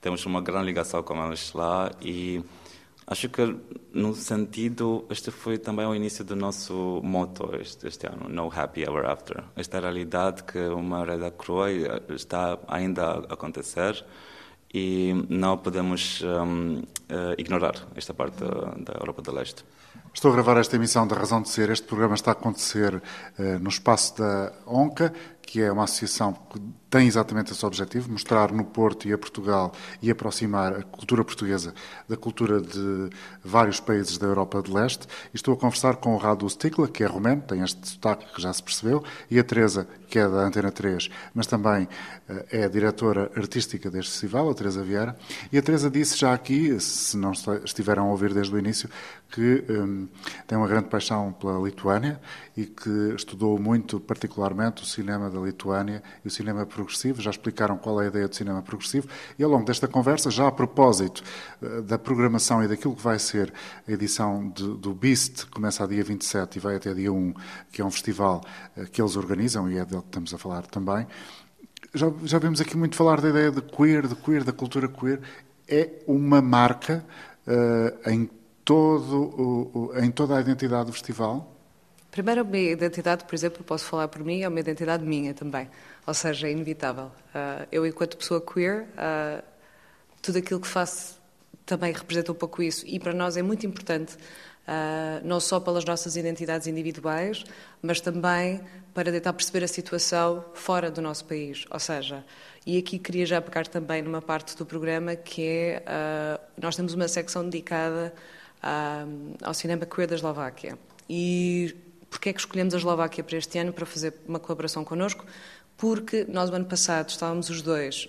[0.00, 1.90] temos uma grande ligação com eles lá.
[2.00, 2.42] E
[3.06, 3.56] acho que
[3.92, 8.82] no sentido este foi também o início do nosso moto este, este ano No Happy
[8.82, 9.44] Ever After.
[9.54, 11.70] Esta realidade que uma realidade crua
[12.10, 14.04] está ainda a acontecer
[14.72, 19.64] e não podemos um, uh, eh, ignorar esta parte da, da, Europa do Leste.
[20.14, 21.68] Estou a gravar esta emissão da Razão de Ser.
[21.68, 26.60] Este programa está a acontecer uh, no espaço da ONCA, que é uma associação que
[26.88, 31.74] tem exatamente esse objetivo, mostrar no Porto e a Portugal e aproximar a cultura portuguesa
[32.06, 33.08] da cultura de
[33.42, 35.06] vários países da Europa de Leste.
[35.32, 38.42] E estou a conversar com o Radu Stikla, que é romeno, tem este sotaque que
[38.42, 41.88] já se percebeu, e a Teresa, que é da Antena 3, mas também
[42.28, 45.16] eh, é a diretora artística deste festival, a Teresa Vieira.
[45.50, 47.32] E a Teresa disse já aqui, se não
[47.64, 48.88] estiveram a ouvir desde o início,
[49.30, 50.06] que um,
[50.46, 52.20] tem uma grande paixão pela Lituânia
[52.56, 57.20] e que estudou muito, particularmente, o cinema da Lituânia e o cinema progressivo.
[57.20, 59.08] Já explicaram qual é a ideia do cinema progressivo.
[59.38, 61.22] E ao longo desta conversa, já a propósito
[61.62, 63.52] uh, da programação e daquilo que vai ser
[63.86, 67.34] a edição de, do Beast, começa a dia 27 e vai até dia 1,
[67.70, 68.42] que é um festival
[68.76, 71.06] uh, que eles organizam e é dele que estamos a falar também.
[71.94, 75.20] Já, já vimos aqui muito falar da ideia de queer, de queer, da cultura queer
[75.68, 77.04] é uma marca
[77.46, 78.28] uh, em,
[78.64, 81.51] todo o, em toda a identidade do festival?
[82.12, 85.66] Primeiro, a minha identidade, por exemplo, posso falar por mim, é uma identidade minha também.
[86.06, 87.06] Ou seja, é inevitável.
[87.06, 89.42] Uh, eu, enquanto pessoa queer, uh,
[90.20, 91.18] tudo aquilo que faço
[91.64, 92.86] também representa um pouco isso.
[92.86, 97.44] E para nós é muito importante, uh, não só pelas nossas identidades individuais,
[97.80, 98.60] mas também
[98.92, 101.64] para tentar perceber a situação fora do nosso país.
[101.70, 102.22] Ou seja,
[102.66, 105.82] e aqui queria já pegar também numa parte do programa que é,
[106.60, 108.12] nós temos uma secção dedicada
[109.42, 110.78] ao cinema queer da Eslováquia.
[111.08, 111.74] E
[112.12, 115.24] Porquê é que escolhemos a Eslováquia para este ano para fazer uma colaboração connosco?
[115.78, 118.06] Porque nós, o ano passado, estávamos os dois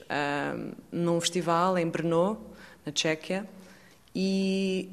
[0.52, 2.38] um, num festival em Brno,
[2.86, 3.48] na Tchequia,
[4.14, 4.90] e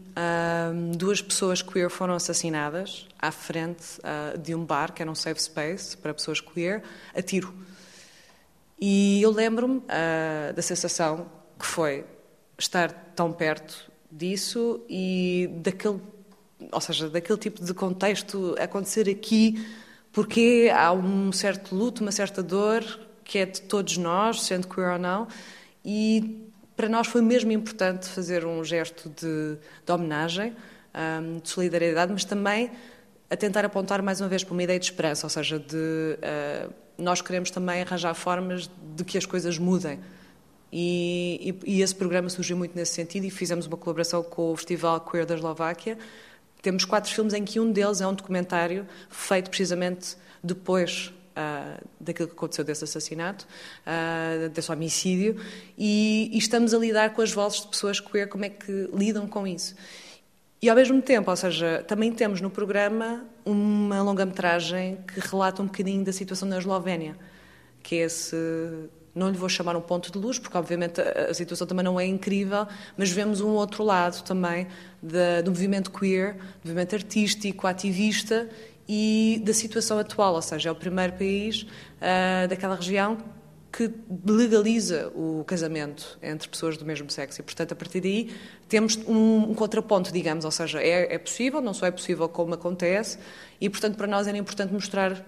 [0.73, 5.17] um, duas pessoas queer foram assassinadas à frente uh, de um bar, que era um
[5.17, 6.81] safe space para pessoas queer,
[7.13, 7.53] a tiro.
[8.81, 11.27] E eu lembro-me uh, da sensação
[11.59, 12.05] que foi
[12.57, 16.01] estar tão perto disso e daquele
[16.71, 19.67] ou seja, daquele tipo de contexto acontecer aqui,
[20.13, 22.85] porque há um certo luto, uma certa dor
[23.25, 25.29] que é de todos nós, sendo queer ou não,
[25.85, 30.57] e para nós foi mesmo importante fazer um gesto de, de homenagem,
[31.23, 32.71] um, de solidariedade, mas também
[33.29, 36.73] a tentar apontar mais uma vez para uma ideia de esperança, ou seja, de uh,
[36.99, 40.01] nós queremos também arranjar formas de que as coisas mudem.
[40.73, 44.57] E, e, e, esse programa surgiu muito nesse sentido e fizemos uma colaboração com o
[44.57, 45.99] Festival Queer da Eslováquia,
[46.63, 52.29] temos quatro filmes em que um deles é um documentário feito precisamente depois uh, daquilo
[52.29, 53.47] que aconteceu desse assassinato,
[53.87, 55.37] uh, desse homicídio,
[55.77, 59.27] e, e, estamos a lidar com as vozes de pessoas queer, como é que lidam
[59.27, 59.75] com isso.
[60.63, 65.67] E ao mesmo tempo, ou seja, também temos no programa uma longa-metragem que relata um
[65.67, 67.17] bocadinho da situação na Eslovénia,
[67.83, 68.37] que é esse
[69.21, 72.07] não lhe vou chamar um ponto de luz, porque obviamente a, situação também não é
[72.07, 74.67] incrível, mas vemos um outro lado também
[75.03, 78.49] da, do movimento queer, do movimento artístico, ativista
[78.89, 83.19] e da situação atual, ou seja, é o primeiro país uh, daquela região
[83.71, 83.89] que
[84.27, 87.41] legaliza o casamento entre pessoas do mesmo sexo.
[87.41, 88.35] E, portanto, a partir daí
[88.69, 92.55] temos um, um contraponto, digamos, ou seja, é, é possível, não só é possível como
[92.55, 93.19] acontece.
[93.61, 95.25] E, portanto, para nós era importante mostrar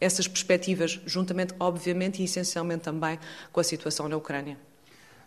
[0.00, 3.18] essas perspectivas, juntamente, obviamente, e essencialmente também
[3.52, 4.56] com a situação na Ucrânia.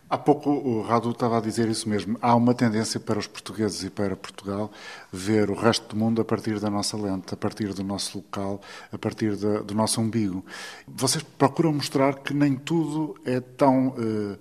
[0.10, 2.18] Há pouco o Radu estava a dizer isso mesmo.
[2.22, 4.72] Há uma tendência para os portugueses e para Portugal
[5.12, 8.62] ver o resto do mundo a partir da nossa lente, a partir do nosso local,
[8.90, 10.46] a partir do nosso umbigo.
[10.88, 14.38] Vocês procuram mostrar que nem tudo é tão, eh,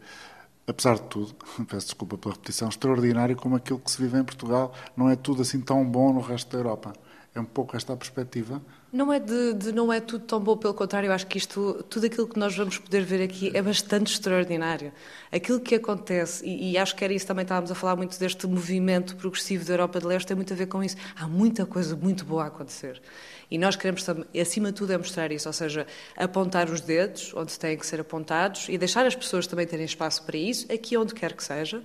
[0.69, 1.35] apesar de tudo,
[1.69, 4.73] peço desculpa pela repetição, extraordinário como aquilo que se vive em Portugal.
[4.97, 6.93] Não é tudo assim tão bom no resto da Europa.
[7.35, 8.63] É um pouco esta a perspectiva?
[8.97, 11.85] Não é de, de, não é tudo tão bom, pelo contrário, eu acho que isto,
[11.91, 14.91] tudo aquilo que nós vamos poder ver aqui é bastante extraordinário.
[15.31, 18.47] Aquilo que acontece, e, e acho que era isso também, estávamos a falar muito deste
[18.47, 20.97] movimento progressivo da Europa de Leste, tem muito a ver com isso.
[21.15, 23.03] Há muita coisa muito boa a acontecer.
[23.51, 24.03] E nós queremos,
[24.41, 28.01] acima de tudo, é mostrar isso, ou seja, apontar os dedos onde têm que ser
[28.01, 31.83] apontados e deixar as pessoas também terem espaço para isso, aqui onde quer que seja,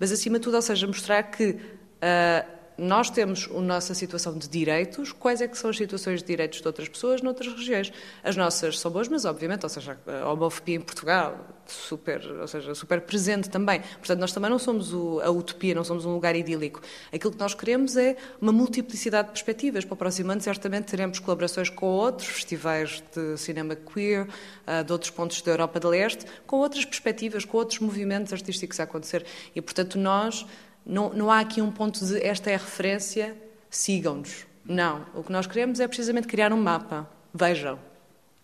[0.00, 1.50] mas acima de tudo, ou seja, mostrar que.
[1.50, 6.26] Uh, nós temos a nossa situação de direitos, quais é que são as situações de
[6.26, 7.92] direitos de outras pessoas noutras regiões?
[8.22, 12.74] As nossas são boas, mas obviamente, ou seja, a homofobia em Portugal, super, ou seja,
[12.74, 13.80] super presente também.
[13.80, 16.80] Portanto, nós também não somos o, a utopia, não somos um lugar idílico.
[17.12, 19.84] Aquilo que nós queremos é uma multiplicidade de perspectivas.
[19.84, 24.26] Para o próximo ano, certamente, teremos colaborações com outros festivais de cinema queer,
[24.66, 28.80] ah, de outros pontos da Europa de Leste, com outras perspectivas, com outros movimentos artísticos
[28.80, 29.24] a acontecer.
[29.54, 30.44] E, portanto, nós
[30.86, 33.36] não, não há aqui um ponto de esta é a referência,
[33.70, 34.46] sigam-nos.
[34.64, 35.04] Não.
[35.14, 37.08] O que nós queremos é precisamente criar um mapa.
[37.32, 37.78] Vejam.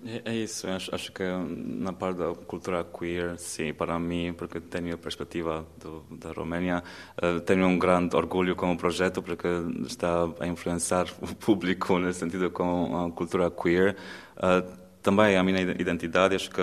[0.05, 4.59] É, é isso, acho, acho, que na parte da cultura queer, sim, para mim, porque
[4.59, 6.83] tenho a perspectiva do, da Roménia,
[7.23, 9.47] uh, tenho um grande orgulho com o projeto, porque
[9.87, 13.97] está a influenciar o público nesse sentido com a cultura queer.
[14.37, 16.61] Uh, também a minha identidade, acho que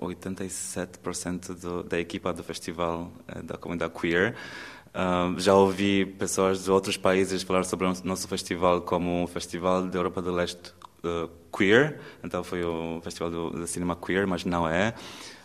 [0.00, 4.34] 87% do, da equipa do festival é da comunidade queer.
[5.38, 9.98] Já ouvi pessoas de outros países falar sobre o nosso festival como um festival da
[9.98, 10.72] Europa do Leste
[11.04, 14.94] uh, queer, então foi o festival do, do, cinema queer, mas não é,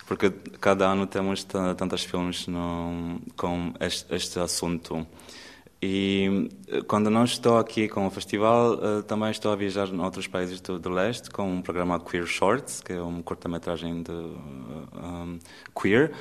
[0.08, 0.30] porque
[0.62, 5.06] cada ano temos tantos filmes no, com este, este, assunto.
[5.82, 10.00] E eh, quando não estou aqui com o festival, uh, também estou a viajar em
[10.00, 14.12] outros países do, do, leste com um programa Queer Shorts, que é uma curta-metragem de
[14.12, 15.40] um,
[15.80, 16.12] queer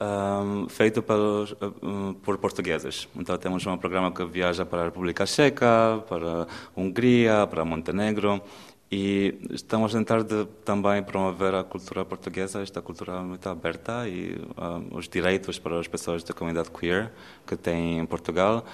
[0.00, 3.08] um, feito pelos, uh, por portugueses.
[3.16, 8.42] Então temos um programa que viaja para a República Checa, para a Hungria, para Montenegro
[8.90, 14.34] E estamos a tentar de, também promover a cultura portuguesa, esta cultura muito aberta e
[14.56, 17.12] uh, os direitos para as pessoas da comunidade queer
[17.46, 18.64] que tem em Portugal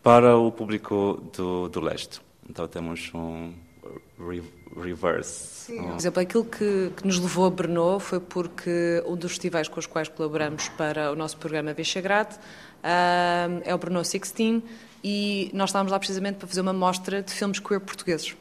[0.00, 2.20] para o público do, do leste.
[2.48, 3.52] Então temos um
[4.76, 5.66] reverse.
[5.66, 5.82] Sim.
[5.82, 9.78] Por exemplo, aquilo que, que, nos levou a Brno foi porque um dos festivais com
[9.78, 14.62] os quais colaboramos para o nosso programa Visegrad uh, é o Brno 16
[15.04, 18.34] e nós estávamos lá precisamente para fazer uma mostra de filmes queer portugueses.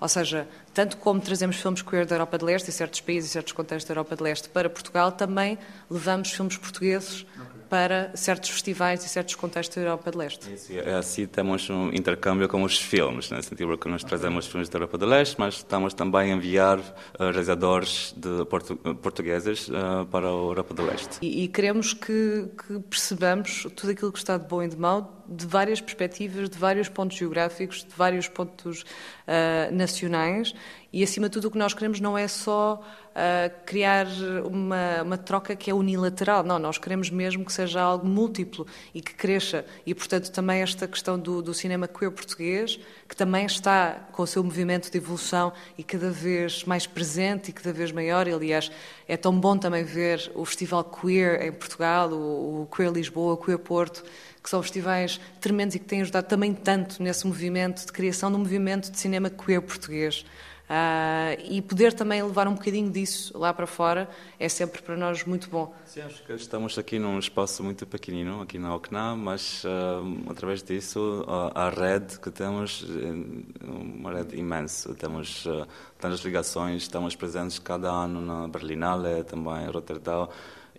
[0.00, 3.32] Ou seja, tanto como trazemos filmes queer da Europa de Leste, e certos países e
[3.32, 5.56] certos contextos da Europa de Leste para Portugal, também
[5.88, 7.24] levamos filmes portugueses.
[7.68, 10.52] Para certos festivais e certos contextos da Europa de Leste.
[10.52, 14.76] Isso, assim temos um intercâmbio com os filmes, no sentido porque nós trazemos filmes da
[14.76, 16.84] Europa de Leste, mas estamos também a enviar uh,
[17.18, 21.18] realizadores de portu portugueses uh, para a Europa de Leste.
[21.22, 25.23] E, e queremos que, que percebamos tudo aquilo que está de bom e de mau
[25.28, 30.54] de várias perspectivas, de vários pontos geográficos, de vários pontos uh, nacionais
[30.94, 34.06] e, acima de tudo, o que nós queremos não é só uh, criar
[34.44, 39.00] uma, uma, troca que é unilateral, não, nós queremos mesmo que seja algo múltiplo e
[39.00, 39.64] que cresça.
[39.84, 44.26] E, portanto, também esta questão do, do cinema queer português, que também está com o
[44.26, 48.28] seu movimento de evolução e cada vez mais presente e cada vez maior.
[48.28, 48.70] E, aliás,
[49.08, 53.36] é tão bom também ver o Festival Queer em Portugal, o, o Queer Lisboa, o
[53.36, 54.04] Queer Porto,
[54.44, 58.38] que são festivais tremendos e que têm ajudado também tanto nesse movimento de criação do
[58.38, 60.22] movimento de cinema queer português.
[60.64, 64.08] Uh, e poder também levar um bocadinho disso lá para fora
[64.40, 65.74] é sempre para nós muito bom.
[65.84, 70.62] Sim, acho que estamos aqui num espaço muito pequenino, aqui na OCNA, mas uh, através
[70.62, 74.94] disso a, a rede que temos é uma rede imensa.
[74.94, 75.66] Temos uh,
[75.98, 80.28] tantas ligações, estamos presentes cada ano na Berlinale, também em Rotterdam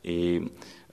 [0.03, 0.51] e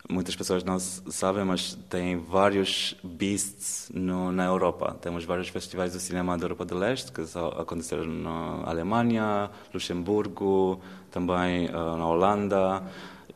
[0.08, 4.96] muitas pessoas não sabem, mas tem vários Beasts no, na Europa.
[5.00, 7.22] Temos vários festivais de cinema da Europa do Leste, que
[7.58, 12.82] aconteceram na Alemanha, Luxemburgo, também uh, na Holanda.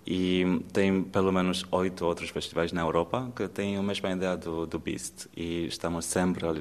[0.08, 4.64] E tem pelo menos oito outros festivais na Europa que têm a mesma ideia do,
[4.64, 5.26] do Beast.
[5.36, 6.54] E estamos sempre a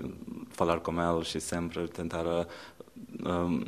[0.50, 3.64] falar com eles e sempre a tentar um,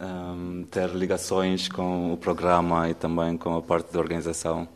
[0.00, 4.66] um, ter ligações com o programa e também com a parte da organização.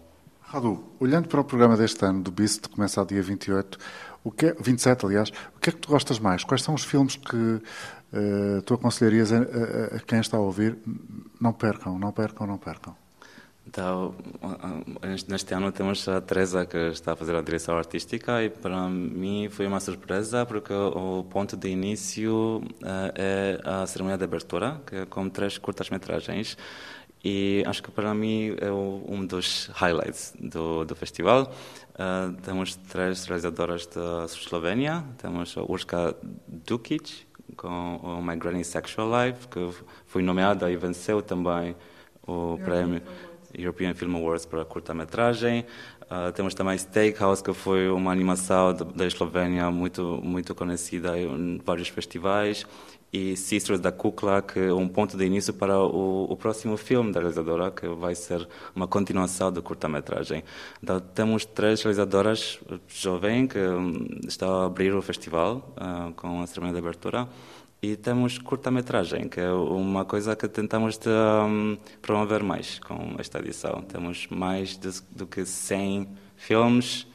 [0.49, 3.79] Radu, olhando para o programa deste ano, do BIST, que começa ao dia 28,
[4.23, 6.45] o que é, 27, aliás, o que é que tu gostas mais?
[6.45, 10.79] Quais são os filmes que uh, tu aconselharias a, a, a, quem está a ouvir?
[11.41, 12.95] Não percam, não percam, não percam.
[13.67, 14.15] Então,
[15.27, 19.49] neste ano temos a Teresa que está a fazer a direção artística e para mim
[19.51, 24.95] foi uma surpresa porque o ponto de início uh, é a cerimônia de abertura, que
[24.95, 26.57] é com três curtas-metragens
[27.29, 31.53] e acho que para mim é um dos highlights do, do festival.
[31.95, 35.05] Uh, temos três realizadoras da Eslovénia.
[35.19, 36.15] Temos a Urska
[36.47, 39.59] Dukic, com o My Granny Sexual Life, que
[40.07, 41.75] foi nomeada e venceu também
[42.25, 43.03] o European prémio
[43.59, 45.67] European Film Awards para curta-metragem.
[46.03, 51.89] Uh, temos também Steakhouse, que foi uma animação da Eslovénia muito, muito conhecida em vários
[51.89, 52.65] festivais
[53.17, 57.13] e Sisters da Kukla, que é um ponto de início para o, o, próximo filme
[57.13, 60.45] da realizadora, que vai ser uma continuação do curta-metragem.
[60.83, 66.47] Então, temos três realizadoras jovens que um, estão a abrir o festival uh, com a
[66.47, 67.27] cerimônia de abertura.
[67.83, 73.39] E temos curta-metragem, que é uma coisa que tentamos de, um, promover mais com esta
[73.39, 73.83] edição.
[73.83, 77.07] Temos mais de, do que 100 filmes,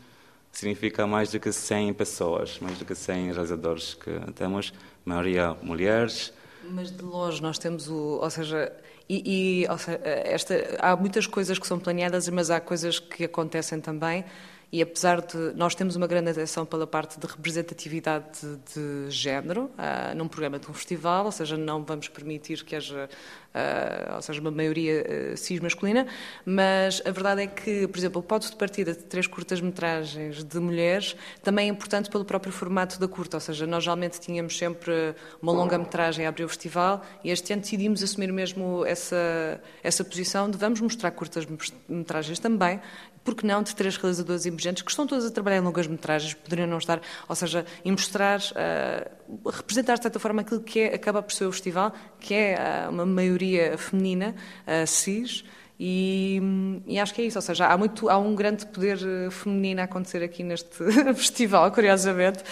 [0.52, 4.74] significa mais do que 100 pessoas, mais do que 100 realizadores que temos
[5.06, 6.34] maioria mulheres.
[6.70, 8.72] Mas de longe nós temos o, ou seja,
[9.10, 13.26] e, e ou seja, esta, há muitas coisas que são planeadas, mas há coisas que
[13.26, 14.24] acontecem também.
[14.72, 19.64] E apesar de nós temos uma grande atenção pela parte de representatividade de, de género
[19.66, 23.10] uh, num programa de um festival, ou seja, não vamos permitir que haja
[23.54, 26.08] uh, ou seja, uma maioria uh, cis masculina,
[26.46, 30.60] mas a verdade é que, por exemplo, o ponto de partida de três curtas-metragens de
[30.60, 35.16] mulheres também é importante pelo próprio formato da curta, ou seja, nós geralmente tínhamos sempre
[35.42, 40.50] uma longa-metragem a abrir o festival e este ano decidimos assumir mesmo essa, essa posição
[40.50, 42.80] de vamos mostrar curtas-metragens também,
[43.24, 46.68] porque não de três realizadores emergentes que estão todos a trabalhar em longas metragens, poderiam
[46.68, 51.22] não estar, ou seja, e mostrar, uh, representar de certa forma aquilo que é, acaba
[51.22, 52.58] por ser o festival, que é
[52.88, 55.44] uh, uma maioria feminina, uh, cis,
[55.84, 56.39] e,
[56.86, 59.00] e, acho que é isso, ou seja, há, muito, há um grande poder
[59.32, 60.78] feminino a acontecer aqui neste
[61.16, 62.43] festival, curiosamente,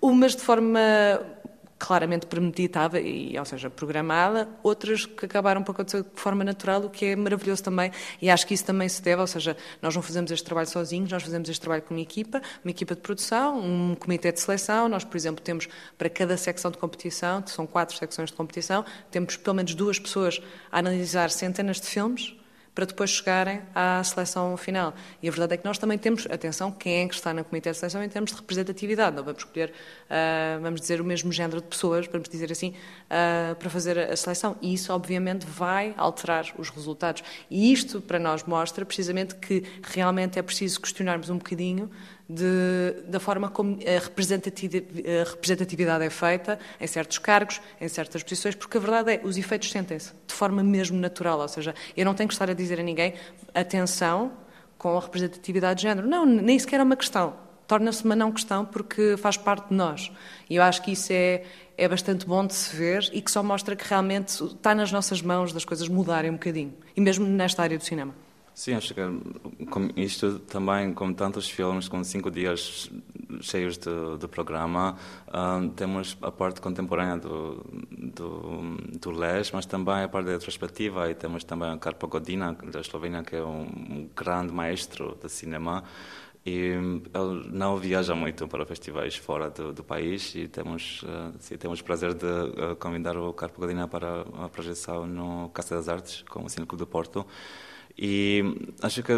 [0.00, 0.78] mas de forma
[1.78, 6.90] claramente premeditada, e, ou seja, programada, outras que acabaram por acontecer de forma natural, o
[6.90, 10.02] que é maravilhoso também, e acho que isso também se deve, ou seja, nós não
[10.02, 13.58] fazemos este trabalho sozinhos, nós fazemos este trabalho com uma equipa, uma equipa de produção,
[13.60, 17.96] um comitê de seleção, nós, por exemplo, temos para cada secção de competição, são quatro
[17.96, 20.40] secções de competição, temos pelo menos duas pessoas
[20.72, 22.37] a analisar centenas de filmes,
[22.78, 24.94] para depois chegarem à seleção final.
[25.20, 27.72] E a verdade é que nós também temos, atenção, quem é que está na comitê
[27.72, 29.16] de seleção em termos de representatividade.
[29.16, 33.56] Não vamos escolher, uh, vamos dizer, o mesmo género de pessoas, vamos dizer assim, uh,
[33.56, 34.54] para fazer a seleção.
[34.62, 37.24] E isso, obviamente, vai alterar os resultados.
[37.50, 41.90] E isto, para nós, mostra precisamente que realmente é preciso questionarmos um bocadinho
[42.28, 43.98] de, da forma como a
[45.24, 49.70] representatividade, é feita em certos cargos, em certas posições, porque a verdade é, os efeitos
[49.70, 52.82] sentem-se de forma mesmo natural, ou seja, eu não tenho que estar a dizer a
[52.82, 53.14] ninguém
[53.54, 54.32] atenção
[54.76, 56.06] com a representatividade de género.
[56.06, 57.34] Não, nem sequer é uma questão.
[57.66, 60.10] Torna-se uma não questão porque faz parte de nós.
[60.48, 61.42] E eu acho que isso é,
[61.76, 65.20] é bastante bom de se ver e que só mostra que realmente está nas nossas
[65.20, 66.72] mãos das coisas mudarem um bocadinho.
[66.96, 68.14] E mesmo nesta área do cinema.
[68.58, 69.00] Sim, acho que
[69.94, 72.90] isto também, como tantos filmes, com cinco dias
[73.40, 74.96] cheios de, de programa,
[75.28, 81.14] uh, temos a parte contemporânea do, do, do Les, mas também a parte retrospectiva, e
[81.14, 85.84] temos também a Karpo Godina, da Eslovênia, que é um, grande maestro de cinema,
[86.44, 86.72] e
[87.14, 91.78] ele não viaja muito para festivais fora do, do país e temos uh, sim, temos
[91.78, 96.22] o prazer de uh, convidar o Carpo Godina para a projeção no Casa das Artes
[96.22, 97.24] com o Cine Clube do Porto
[97.98, 98.44] e
[98.80, 99.12] acho que,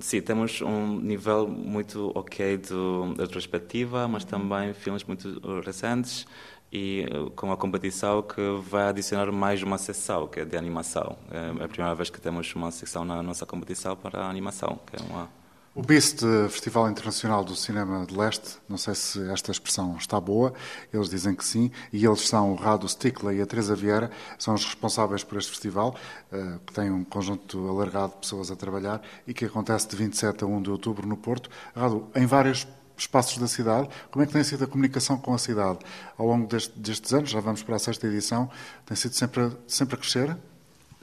[0.00, 2.74] sim, temos um nível muito ok de,
[3.16, 6.26] retrospectiva, mas também filmes muito recentes
[6.72, 11.16] e eh, com a competição que vai adicionar mais uma sessão, que é de animação.
[11.30, 15.06] É a primeira vez que temos uma secção na nossa competição para animação, que é
[15.08, 15.28] uma
[15.74, 16.20] o BIST,
[16.50, 20.54] Festival Internacional do Cinema de Leste, não sei se esta expressão está boa,
[20.92, 24.08] eles dizem que sim, e eles são o Rado Sticla e a Teresa Vieira,
[24.38, 25.96] são os responsáveis por este festival,
[26.30, 30.44] eh, que tem um conjunto alargado de pessoas a trabalhar e que acontece de 27
[30.44, 31.50] a 1 de outubro no Porto.
[31.74, 35.38] Rado, em vários espaços da cidade, como é que tem sido a comunicação com a
[35.38, 35.80] cidade
[36.16, 37.30] ao longo deste, destes anos?
[37.30, 38.48] Já vamos para a sexta edição,
[38.86, 40.36] tem sido sempre, sempre a crescer?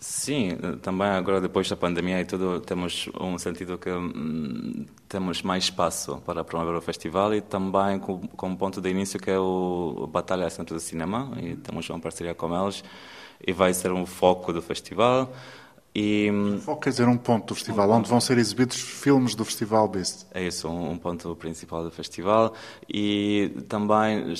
[0.04, 5.66] Sim, também agora depois da pandemia e tudo, temos um sentido que hum, temos mais
[5.66, 9.38] espaço para promover o festival e também com, com um ponto de início que é
[9.38, 12.84] o Batalha Centro do Cinema e temos uma parceria com eles
[13.46, 15.32] e vai ser um foco do festival.
[15.94, 18.78] E, hum, o foco quer dizer um ponto do festival, um onde vão ser exibidos
[18.78, 20.26] filmes do Festival Beast.
[20.34, 22.56] É isso, um, um ponto principal do festival
[22.90, 24.34] e também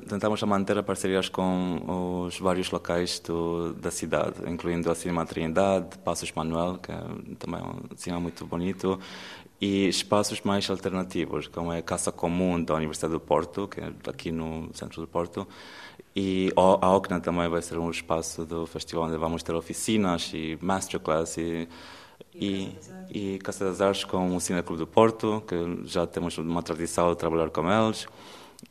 [0.00, 5.98] tentamos manter a parcerias com os vários locais do, da cidade, incluindo a Cinema Trindade,
[5.98, 7.00] Passos Manuel, que é
[7.38, 9.00] também um cinema muito bonito,
[9.60, 13.92] e espaços mais alternativos, como é a Casa Comum da Universidade do Porto, que é
[14.06, 15.46] aqui no centro do Porto,
[16.14, 20.58] e a Ocna também vai ser um espaço do festival onde vamos ter oficinas e
[20.60, 21.68] masterclass e
[22.34, 22.76] e,
[23.10, 24.04] e Casa das Artes.
[24.04, 28.06] com o Cine Clube do Porto, que já temos uma tradição de trabalhar com eles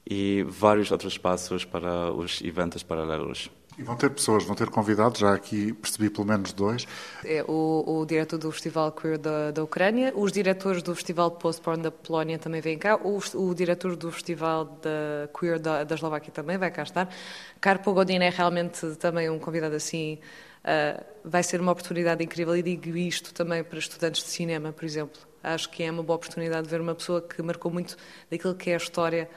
[0.05, 3.49] e vários outros espaços para os eventos paralelos.
[3.79, 6.85] E vão ter pessoas, vão ter convidados, já aqui percebi pelo menos dois.
[7.23, 11.81] É, o, o diretor do Festival Queer da, da Ucrânia, os diretores do Festival Post-Porn
[11.81, 16.29] da Polónia também vêm cá, o, o diretor do Festival da Queer da, da Eslováquia
[16.29, 17.09] também vai cá estar.
[17.61, 20.19] Carpo Godin é realmente também um convidado assim,
[20.65, 24.83] uh, vai ser uma oportunidade incrível e digo isto também para estudantes de cinema, por
[24.83, 25.21] exemplo.
[25.41, 27.95] Acho que é uma boa oportunidade de ver uma pessoa que marcou muito
[28.29, 29.29] daquilo que é a história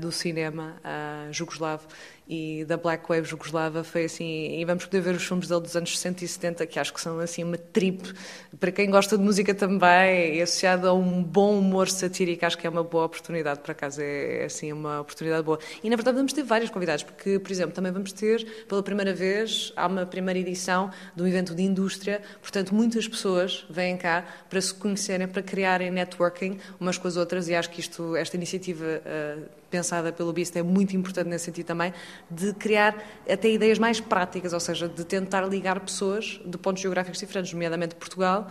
[0.00, 1.86] do cinema uh, jugoslavo
[2.28, 5.76] e da Black Wave jugoslava foi assim, e vamos poder ver os filmes dele dos
[5.76, 8.12] anos 60 e 70, que acho que são assim uma trip,
[8.58, 12.66] para quem gosta de música também, e associado a um bom humor satírico, acho que
[12.66, 15.58] é uma boa oportunidade, por acaso é, é assim uma oportunidade boa.
[15.82, 19.14] E na verdade vamos ter vários convidados, porque, por exemplo, também vamos ter, pela primeira
[19.14, 24.24] vez, há uma primeira edição de um evento de indústria, portanto muitas pessoas vêm cá
[24.50, 28.36] para se conhecerem, para criarem networking umas com as outras, e acho que isto, esta
[28.36, 31.92] iniciativa uh, pensada pelo BIST é muito importante nesse sentido também,
[32.30, 32.96] de criar
[33.28, 37.94] até ideias mais práticas, ou seja, de tentar ligar pessoas de pontos geográficos diferentes, nomeadamente
[37.94, 38.48] Portugal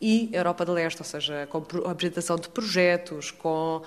[0.00, 3.82] e Europa de Leste, ou seja, com a apresentação de projetos, com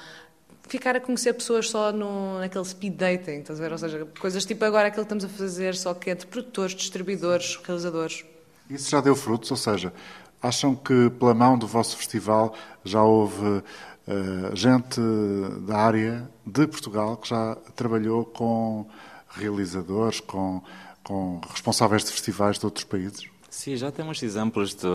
[0.67, 3.71] ficar a conhecer pessoas só no, naquele speed dating, estás a ver?
[3.71, 7.57] Ou seja, coisas tipo agora aquilo que estamos a fazer, só que entre produtores, distribuidores,
[7.63, 8.25] realizadores.
[8.69, 9.93] Isso já deu frutos, ou seja,
[10.41, 12.53] acham que pela mão do vosso festival
[12.84, 13.63] já houve
[14.53, 14.99] gente
[15.65, 18.87] da área de Portugal que já trabalhou com
[19.29, 20.61] realizadores, com,
[21.03, 23.27] com responsáveis de festivais de outros países?
[23.49, 24.87] Sim, já temos exemplos de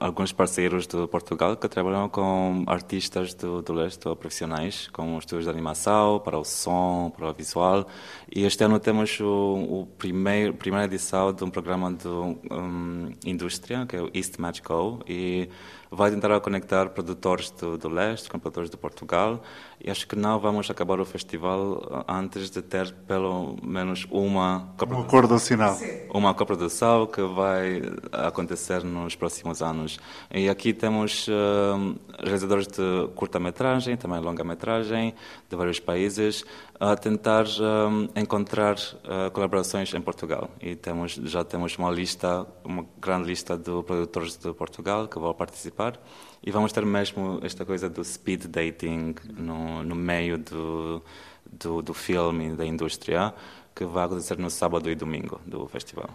[0.00, 5.50] alguns parceiros de Portugal que trabalham com artistas do, do leste profissionais, com estúdios de
[5.50, 7.86] animação, para o som, para o visual.
[8.34, 13.84] E este ano temos o, o primeiro, primeira edição de um programa de um, indústria,
[13.84, 15.50] que é o East Magical, e
[15.90, 19.42] vai tentar conectar produtores do, do leste com produtores de Portugal
[19.80, 25.00] e acho que não vamos acabar o festival antes de ter pelo menos uma um
[25.00, 25.78] acordo assinado.
[26.10, 27.82] Uma coprodução que vai
[28.12, 29.98] acontecer nos próximos anos.
[30.32, 35.14] E aqui temos uh, realizadores de curta-metragem, também longa-metragem,
[35.48, 36.44] de vários países,
[36.80, 40.48] a tentar uh, encontrar uh, colaborações em Portugal.
[40.60, 45.34] E temos, já temos uma lista, uma grande lista de produtores de Portugal que vão
[45.34, 45.98] participar.
[46.44, 51.02] E vamos ter mesmo esta coisa do speed dating no, no meio do,
[51.50, 53.34] do, do filme, da indústria,
[53.74, 56.10] que vai acontecer no sábado e domingo do festival.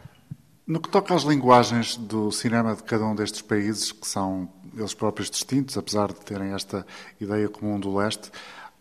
[0.65, 4.93] No que toca às linguagens do cinema de cada um destes países, que são eles
[4.93, 6.85] próprios distintos, apesar de terem esta
[7.19, 8.31] ideia comum do leste,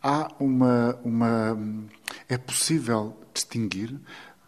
[0.02, 0.98] há uma.
[1.04, 1.58] uma
[2.28, 3.98] é possível distinguir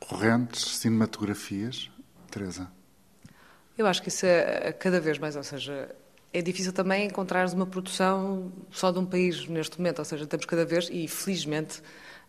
[0.00, 1.90] correntes, cinematografias?
[2.30, 2.68] Teresa?
[3.78, 5.94] Eu acho que isso é cada vez mais, ou seja,
[6.32, 10.46] é difícil também encontrar uma produção só de um país neste momento, ou seja, temos
[10.46, 11.80] cada vez, e felizmente,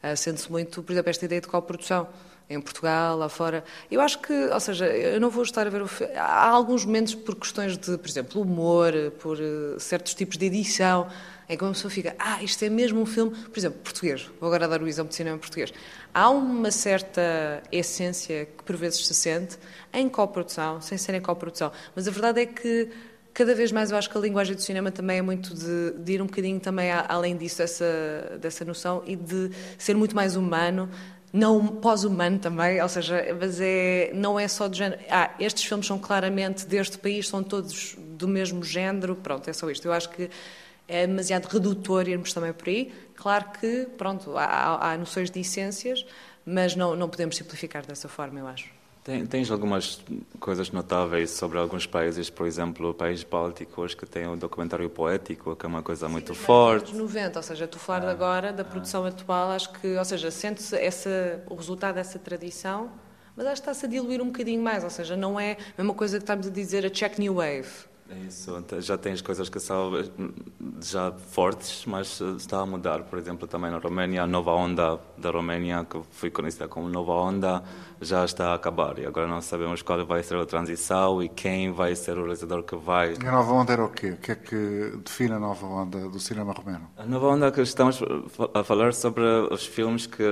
[0.04, 2.08] uh, sente-se muito, por exemplo, esta ideia de coprodução
[2.48, 3.64] em Portugal, lá fora.
[3.90, 6.14] Eu acho que, ou seja, eu não vou estar a ver o filme.
[6.16, 11.08] Há alguns momentos por questões de, por exemplo, humor, por uh, certos tipos de edição,
[11.48, 14.30] em que uma pessoa fica, ah, isto é mesmo um filme, por exemplo, português.
[14.40, 15.74] Vou agora dar o exemplo de cinema português.
[16.14, 19.58] Há uma certa essência que por vezes se sente
[19.94, 21.72] em coprodução, sem ser em coprodução.
[21.96, 22.90] Mas a verdade é que
[23.34, 26.14] cada vez mais eu acho que a linguagem do cinema também é muito de, de
[26.14, 30.90] ir um bocadinho também além disso, dessa, dessa noção, e de ser muito mais humano,
[31.34, 35.02] não pós-humano também, ou seja, mas é, não é só de género.
[35.10, 39.70] Ah, estes filmes são claramente deste país, são todos do mesmo género, pronto, é só
[39.70, 39.86] isto.
[39.86, 40.30] Eu acho que
[40.88, 42.94] é demasiado redutor irmos também por aí.
[43.16, 46.06] Claro que, pronto, há, há noções de essências,
[46.46, 48.70] mas não, não podemos simplificar dessa forma, eu acho.
[49.06, 50.02] Tem, tens algumas
[50.40, 55.64] coisas notáveis sobre alguns países, por exemplo, países bálticos que têm um documentário poético, que
[55.64, 56.92] é uma coisa Sim, muito forte.
[56.92, 59.10] Nos 90, ou seja, tu falar ah, agora da produção ah.
[59.10, 60.76] atual, acho que, ou seja, sente-se
[61.48, 62.92] o resultado dessa tradição,
[63.36, 65.94] mas acho que está-se a diluir um bocadinho mais, ou seja, não é a mesma
[65.94, 67.86] coisa que estamos a dizer a Czech New Wave.
[68.08, 69.92] É isso, já tens coisas que são
[70.80, 73.02] já fortes, mas está a mudar.
[73.04, 77.14] Por exemplo, também na Roménia, a nova onda da Roménia, que foi conhecida como nova
[77.14, 77.64] onda,
[78.00, 79.00] já está a acabar.
[79.00, 82.62] E agora não sabemos qual vai ser a transição e quem vai ser o realizador
[82.62, 83.16] que vai.
[83.16, 84.12] E a nova onda era o quê?
[84.12, 86.88] O que é que define a nova onda do cinema romeno?
[86.98, 88.00] A nova onda que estamos
[88.54, 90.24] a falar sobre os filmes que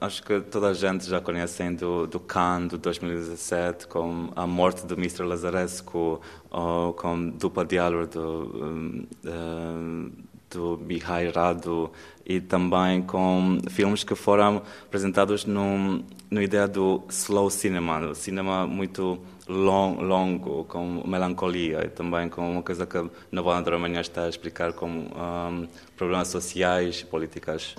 [0.00, 4.86] acho que toda a gente já conhece do, do Cannes, de 2017, com A Morte
[4.86, 5.24] do Mr.
[5.24, 6.20] Lazarescu,
[6.50, 10.12] com Dupla Diálogo do, uh,
[10.50, 11.90] do Mihai Radu
[12.24, 18.66] e também com filmes que foram apresentados no, no ideia do slow cinema, do cinema
[18.66, 22.98] muito long, longo, com melancolia e também com uma coisa que
[23.30, 27.74] na Banda da Manhã está a explicar como um, problemas sociais e políticas.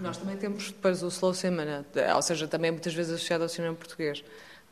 [0.00, 1.84] Nós também temos depois o slow cinema,
[2.14, 4.24] ou seja, também muitas vezes associado ao cinema português.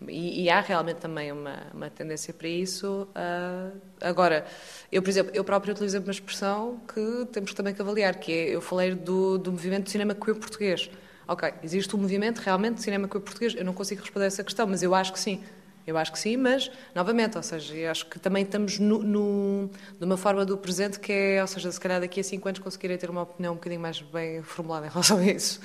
[0.09, 3.09] E, e, há realmente também uma, uma tendência para isso.
[3.11, 4.47] Uh, agora,
[4.91, 8.49] eu, por exemplo, eu próprio utilizo uma expressão que temos também que avaliar, que é,
[8.55, 10.91] eu falei do, do movimento de cinema queer português.
[11.27, 13.55] Ok, existe um movimento realmente de cinema queer português?
[13.55, 15.43] Eu não consigo responder essa questão, mas eu acho que sim.
[15.87, 19.71] Eu acho que sim, mas, novamente, ou seja, eu acho que também estamos no, no,
[19.99, 22.97] numa forma do presente que é, ou seja, se calhar daqui a cinco anos conseguirei
[22.97, 25.61] ter uma opinião um bocadinho mais bem formulada em relação a isso.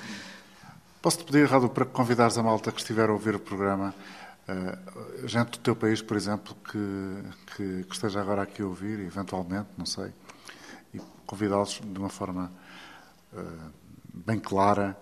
[1.00, 3.94] Posso-te pedir, Rado, para convidares a malta que estiver a ouvir o programa
[4.48, 8.98] Uh, gente do teu país, por exemplo, que, que, que, esteja agora aqui a ouvir,
[9.00, 10.10] eventualmente, não sei,
[10.94, 12.50] e convidá-los de uma forma
[13.34, 13.72] uh,
[14.14, 14.98] bem clara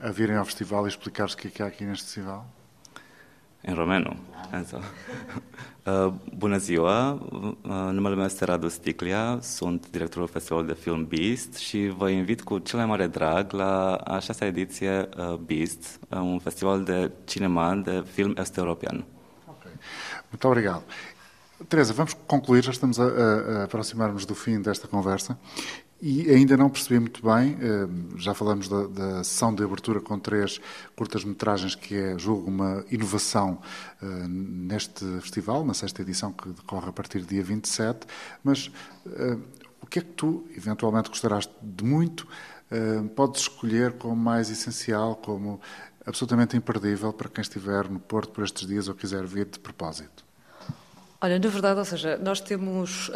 [0.00, 2.46] a virem ao festival e explicar-lhes o que é que há aqui neste festival?
[3.66, 4.16] Em romeno.
[4.52, 4.80] Então.
[5.86, 11.54] Uh, bună ziua, uh, numele meu este Radu Sticlia, sunt directorul Festivalului de Film Beast
[11.54, 16.38] și vă invit cu cel mai mare drag la a șasea ediție uh, Beast, un
[16.38, 19.04] festival de cinema de film este-european.
[19.46, 19.72] Okay.
[20.30, 20.82] Muito obrigado.
[21.68, 25.38] Teresa, vamos concluir, já estamos a, a, a aproximar-nos do fim desta conversa
[26.06, 30.18] e ainda não percebi muito bem, eh, já falamos da, da sessão de abertura com
[30.18, 30.60] três
[30.94, 33.58] curtas-metragens, que é, julgo, uma inovação
[34.02, 38.06] uh, neste festival, na sexta edição que decorre a partir do dia 27,
[38.42, 38.66] mas
[39.06, 39.40] uh,
[39.80, 42.28] o que é que tu, eventualmente, gostarás de muito,
[43.14, 45.60] podes escolher como mais essencial, como
[46.04, 50.23] absolutamente imperdível para quem estiver no Porto por estes dias ou quiser vir de propósito?
[51.20, 53.12] Olha, na verdade, ou seja, nós temos uh,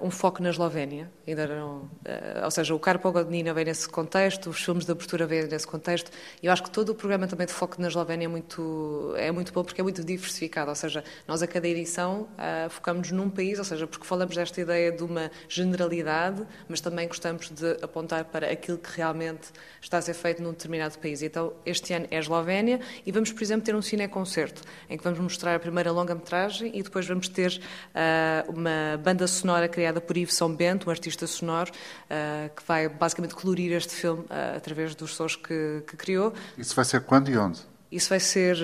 [0.00, 4.48] um foco na Eslovénia, ainda não, uh, ou seja, o Carpo Godnina vem nesse contexto,
[4.48, 6.10] os filmes de abertura vêm nesse contexto,
[6.42, 9.30] e eu acho que todo o programa também de foco na Eslovénia é muito, é
[9.30, 13.28] muito bom porque é muito diversificado, ou seja, nós a cada edição uh, focamos num
[13.28, 18.24] país, ou seja, porque falamos desta ideia de uma generalidade, mas também gostamos de apontar
[18.24, 21.20] para aquilo que realmente está a ser feito num determinado país.
[21.20, 25.04] Então, este ano é a Eslovénia e vamos, por exemplo, ter um cineconcerto, em que
[25.04, 27.60] vamos mostrar a primeira longa-metragem e depois vamos ter
[27.94, 32.88] uh, uma banda sonora criada por Yves São Bento, um artista sonoro, uh, que vai
[32.88, 36.32] basicamente colorir este filme uh, através dos sons que, que criou.
[36.56, 37.60] Isso vai ser quando e onde?
[37.90, 38.56] Isso vai ser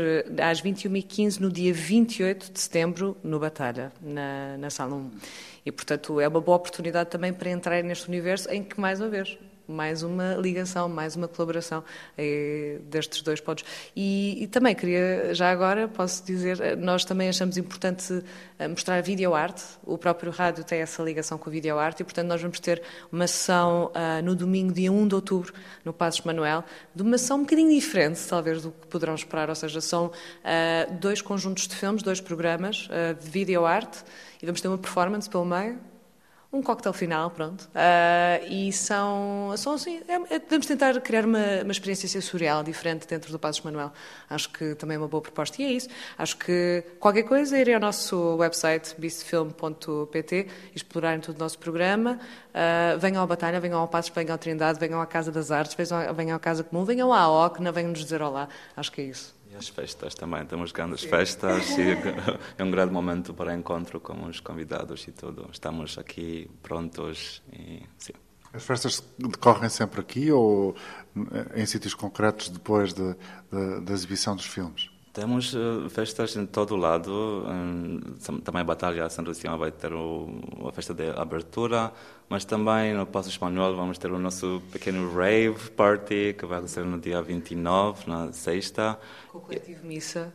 [0.43, 5.11] às 21h15, no dia 28 de setembro, no Batalha, na, na Sala 1.
[5.66, 9.09] E, portanto, é uma boa oportunidade também para entrar neste universo em que, mais uma
[9.11, 9.37] vez,
[9.69, 11.85] mais uma ligação, mais uma colaboração
[12.16, 13.64] eh, destes dois pontos.
[13.95, 18.25] E, e, também queria, já agora, posso dizer, eh, nós também achamos importante
[18.59, 19.62] eh, mostrar videoarte.
[19.85, 23.27] O próprio rádio tem essa ligação com o videoarte e, portanto, nós vamos ter uma
[23.27, 23.93] sessão
[24.25, 25.53] no domingo, dia 1 de outubro,
[25.85, 26.64] no Passos Manuel,
[26.95, 29.49] de uma sessão um bocadinho diferente, talvez, do que poderão esperar.
[29.49, 30.11] Ou seja, são
[31.01, 34.05] dois conjuntos de filmes, dois programas uh, de videoarte
[34.43, 35.79] e vamos ter uma performance pelo meio
[36.51, 37.63] um coquetel final, pronto.
[37.75, 43.31] Uh, e são, são assim, é, é, tentar criar uma, uma, experiência sensorial diferente dentro
[43.31, 43.93] do Passos Manuel.
[44.31, 45.89] Acho que também é uma boa proposta e é isso.
[46.17, 52.19] Acho que qualquer coisa, irem ao nosso website, beastfilm.pt, explorarem todo o nosso programa,
[52.49, 55.77] uh, venham à Batalha, venham ao Passos, venham à Trindade, venham à Casa das Artes,
[55.77, 58.49] venham, venham à Casa Comum, venham à OCNA, venham nos dizer olá.
[58.75, 61.91] Acho que é isso as festas também, temos grandes festas e
[62.59, 65.49] é um grande momento para encontro com os convidados e tudo.
[65.53, 68.13] Estamos aqui prontos e sim.
[68.53, 70.75] As festas decorrem sempre aqui ou
[71.55, 73.15] em sítios concretos depois de,
[73.51, 74.91] de, da exibição dos filmes?
[75.19, 77.45] Temos uh, festas em todo lado.
[77.45, 77.99] Um,
[78.39, 80.29] também a Batalha São Luciano vai ter o,
[80.64, 81.93] a festa de abertura,
[82.29, 86.85] mas também no Passo Espanhol vamos ter o nosso pequeno rave party, que vai acontecer
[86.85, 88.97] no dia 29, na sexta.
[89.33, 90.33] Com o coletivo Missa.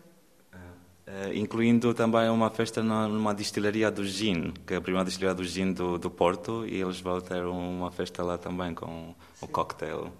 [0.53, 5.45] Uh, incluindo também uma festa numa destilaria do gin, que é a primeira destilaria do
[5.45, 9.45] gin do, do Porto, e eles vão ter uma festa lá também com Sim.
[9.45, 10.11] o cocktail.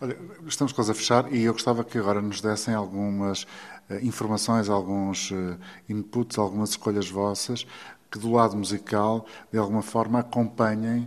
[0.00, 4.68] Olha, estamos quase a fechar e eu gostava que agora nos dessem algumas uh, informações,
[4.68, 7.66] alguns uh, inputs, algumas escolhas vossas
[8.08, 11.02] que do lado musical, de alguma forma, acompanhem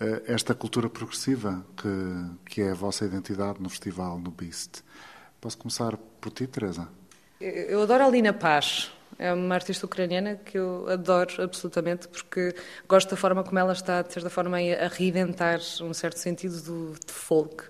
[0.00, 4.82] uh, esta cultura progressiva que, que é a vossa identidade no festival, no Beast.
[5.40, 6.88] Posso começar por ti, Teresa?
[7.40, 8.92] Eu adoro a Lina Paz.
[9.18, 12.54] É uma artista ucraniana que eu adoro absolutamente porque
[12.88, 16.94] gosto da forma como ela está, de certa forma, a reinventar um certo sentido do,
[17.08, 17.64] folk.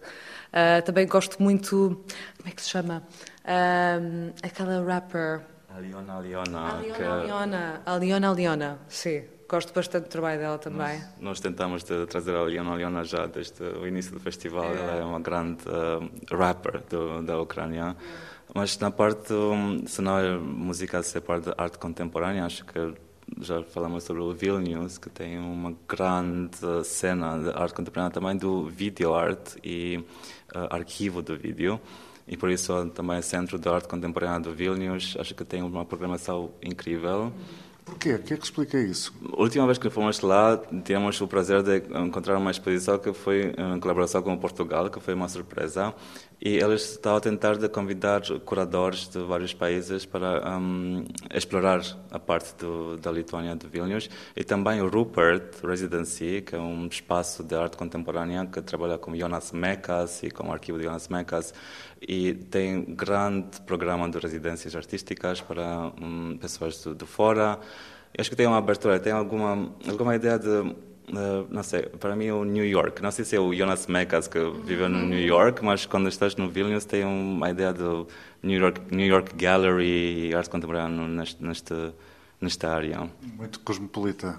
[0.48, 2.02] Uh, também gosto muito.
[2.36, 3.02] Como é que se chama?
[3.44, 5.42] Uh, aquela rapper.
[5.74, 6.74] Aliona Aliona.
[6.74, 7.02] Aliona que...
[7.02, 7.82] Aliona.
[7.86, 9.22] Aliona Aliona, sim.
[9.48, 10.98] Gosto bastante do trabalho dela também.
[10.98, 14.64] Nós, nós tentamos de trazer a Aliona Aliona já desde o início do festival.
[14.64, 14.76] É.
[14.76, 17.96] Ela é uma grande uh, rapper do, da Ucrânia.
[18.54, 22.94] Mas na parte um, cenário musical, se parte da arte contemporânea, acho que
[23.40, 28.66] já falamos sobre o Vilnius, que tem uma grande cena de arte contemporânea também do
[28.66, 30.04] video art e
[30.54, 31.80] uh, arquivo do vídeo.
[32.26, 35.84] E por isso também o Centro de Arte Contemporânea do Vilnius, acho que tem uma
[35.84, 37.32] programação incrível.
[37.86, 38.14] Porquê?
[38.16, 39.14] O que é que explica isso?
[39.32, 43.54] A última vez que fomos lá, tivemos o prazer de encontrar uma exposição que foi
[43.56, 45.94] em colaboração com Portugal, que foi uma surpresa.
[46.40, 51.80] E eles estavam a tentar de convidar curadores de vários países para um, explorar
[52.12, 54.08] a parte do, da Lituânia, de Vilnius.
[54.36, 59.16] E também o Rupert Residency, que é um espaço de arte contemporânea que trabalha com
[59.16, 61.52] Jonas Mekas e com o arquivo de Jonas Mekas.
[62.00, 67.58] E tem um grande programa de residências artísticas para um, pessoas de, de fora.
[68.16, 70.72] acho que tem uma abertura, tem alguma, alguma ideia de
[71.08, 73.02] Uh, não sei, para mim é o New York.
[73.02, 76.36] Não sei se é o Jonas Mekas que vive no New York, mas quando estás
[76.36, 78.06] no Vilnius tem uma ideia do
[78.42, 81.74] New York, New York Gallery e arte contemporânea neste, neste,
[82.40, 83.08] nesta área.
[83.22, 84.38] Muito cosmopolita.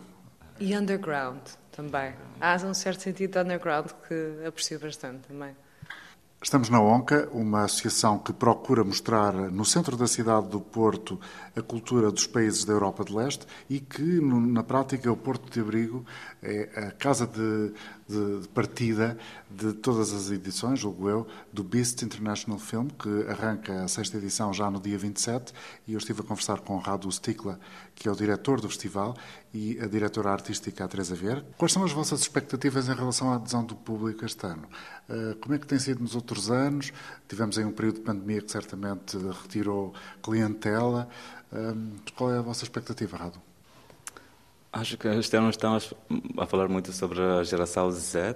[0.60, 1.42] E underground
[1.72, 2.14] também.
[2.40, 5.56] Há um certo sentido de underground que aprecio bastante também.
[6.42, 11.20] Estamos na ONCA, uma associação que procura mostrar no centro da cidade do Porto
[11.54, 15.60] a cultura dos países da Europa de Leste e que, na prática, o Porto de
[15.60, 16.06] Abrigo
[16.42, 17.74] é a casa de,
[18.08, 19.18] de, de partida
[19.52, 24.54] de todas as edições, julgo eu, do Beast International Film, que arranca a sexta edição
[24.54, 25.54] já no dia 27,
[25.86, 27.60] e eu estive a conversar com Radu Stikla,
[27.94, 29.14] que é o diretor do festival,
[29.54, 31.46] e a diretora artística, a Teresa Vieira.
[31.58, 34.68] Quais são as vossas expectativas em relação à adesão do público este ano?
[35.10, 36.94] Eh, como é que tem sido nos outros anos?
[37.28, 41.10] Tivemos aí um período de pandemia que certamente retirou clientela.
[41.52, 41.74] Eh,
[42.16, 43.42] qual é a vossa expectativa, Rado?
[44.72, 45.94] Acho que este ano estamos
[46.38, 48.36] a falar muito sobre a geração Z.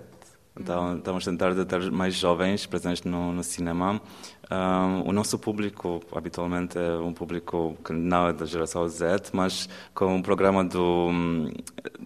[0.59, 3.99] Então, estamos a tentar ter mais jovens presentes no, no cinema.
[4.51, 9.67] Um, o nosso público, habitualmente, é um público que não é da geração Z, mas
[9.95, 11.09] com o um programa do,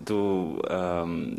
[0.01, 0.61] do,
[1.05, 1.35] um,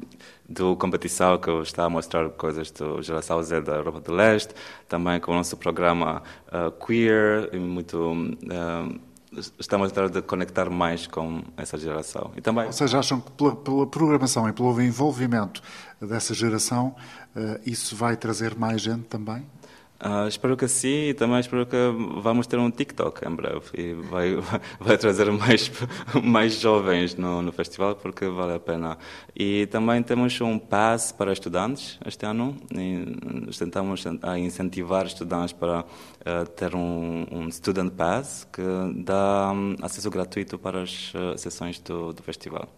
[0.47, 4.53] do competição que está a mostrar coisas da geração Z da Europa do Leste,
[4.87, 7.97] também com o nosso programa uh, queer, muito
[9.59, 12.33] estamos a tentar conectar mais com essa geração.
[12.37, 12.66] E também...
[12.66, 15.62] Ou seja, acham que pela, pela programação e pelo envolvimento
[16.01, 16.95] dessa geração,
[17.37, 19.45] uh, isso vai trazer mais gente também?
[20.01, 21.77] Uh, espero que sim e também espero que
[22.23, 24.37] vamos ter um TikTok em breve e vai,
[24.79, 25.73] vai trazer mais,
[26.23, 28.97] mais jovens no, no festival porque vale a pena.
[29.35, 34.05] E também temos um pass para estudantes este ano e tentamos
[34.39, 38.63] incentivar estudantes para uh, ter um, um Student Pass que
[39.03, 42.69] dá um, acesso gratuito para as uh, sessões do, do festival.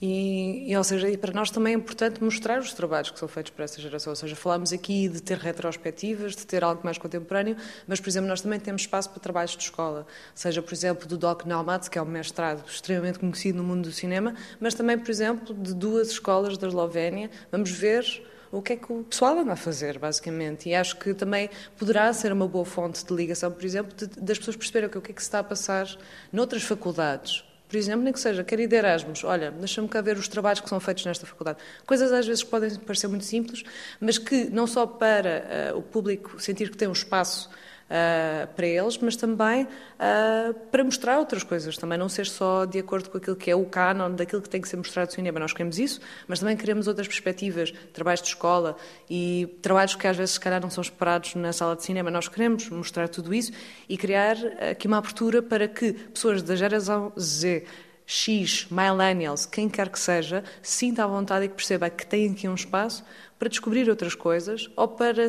[0.00, 3.26] E, e, ou seja, e para nós também é importante mostrar os trabalhos que são
[3.26, 4.10] feitos por essa geração.
[4.10, 8.28] Ou seja, falámos aqui de ter retrospectivas, de ter algo mais contemporâneo, mas, por exemplo,
[8.28, 10.06] nós também temos espaço para trabalhos de escola.
[10.34, 13.92] Seja, por exemplo, do Doc Naumat, que é um mestrado extremamente conhecido no mundo do
[13.92, 17.30] cinema, mas também, por exemplo, de duas escolas da Eslovénia.
[17.50, 18.04] Vamos ver
[18.52, 20.68] o que é que o pessoal anda a fazer, basicamente.
[20.68, 24.38] E acho que também poderá ser uma boa fonte de ligação, por exemplo, de, das
[24.38, 25.88] pessoas perceberem o que é que se está a passar
[26.30, 30.16] noutras faculdades por exemplo, nem que seja, quero ir de Erasmus, olha, deixa-me cá ver
[30.16, 31.58] os trabalhos que são feitos nesta faculdade.
[31.84, 33.64] Coisas às vezes que podem parecer muito simples,
[34.00, 37.50] mas que não só para uh, o público sentir que tem um espaço
[37.86, 42.78] uh, para eles, mas também uh, para mostrar outras coisas, também não ser só de
[42.78, 45.40] acordo com aquilo que é o canon daquilo que tem que ser mostrado no cinema.
[45.40, 48.76] Nós queremos isso, mas também queremos outras perspectivas, trabalhos de escola
[49.08, 52.10] e trabalhos que às vezes se calhar não são esperados na sala de cinema.
[52.10, 53.52] Nós queremos mostrar tudo isso
[53.88, 54.36] e criar
[54.70, 57.64] aqui uma abertura para que pessoas da geração Z
[58.06, 62.48] X, millennials, quem quer que seja, sinta à vontade e que perceba que tem aqui
[62.48, 63.04] um espaço
[63.38, 65.26] para descobrir outras coisas ou para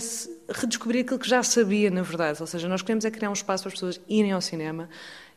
[0.49, 2.39] redescobrir aquilo que já sabia, na verdade.
[2.39, 4.87] Ou seja, nós queremos é criar um espaço para as pessoas irem ao cinema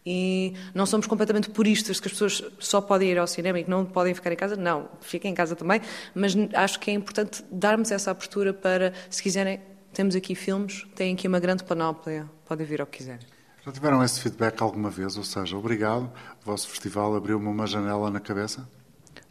[0.04, 3.70] e não somos completamente puristas que as pessoas só podem ir ao cinema e que
[3.70, 4.56] não podem ficar em casa.
[4.56, 5.80] Não, fiquem em casa também,
[6.14, 9.60] mas acho que é importante darmos essa abertura para, se quiserem,
[9.92, 13.39] temos aqui filmes, têm aqui uma grande panóplia, podem vir ao que quiserem.
[13.70, 15.16] Já tiveram esse feedback alguma vez?
[15.16, 16.10] Ou seja, obrigado,
[16.42, 18.68] o vosso festival abriu-me uma janela na cabeça?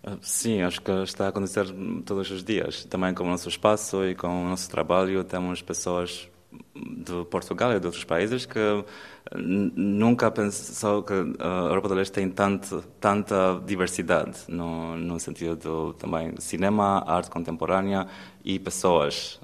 [0.02, 1.66] Ah, sim, acho que está a acontecer
[2.06, 2.86] todos os dias.
[2.86, 6.30] Também com o nosso espaço e com o nosso trabalho, temos pessoas
[6.74, 8.60] de Portugal e de outros países que
[9.36, 15.94] nunca pensou que a Europa do Leste tem tanto, tanta diversidade no, no sentido do
[15.96, 18.08] também cinema, arte contemporânea
[18.46, 19.38] e pessoas.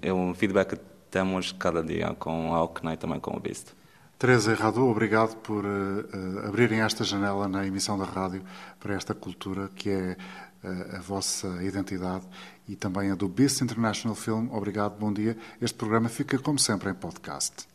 [0.00, 3.38] É, é um feedback que temos cada dia com a Alckmin e também com o
[3.38, 3.81] Visto.
[4.22, 8.44] Teresa Radu, obrigado por uh, abrirem esta janela na emissão da rádio
[8.78, 10.16] para esta cultura que é
[10.62, 12.24] uh, a vossa identidade
[12.68, 14.48] e também a do Beast International Film.
[14.52, 15.36] Obrigado, bom dia.
[15.60, 17.66] Este programa fica, como sempre, em podcast.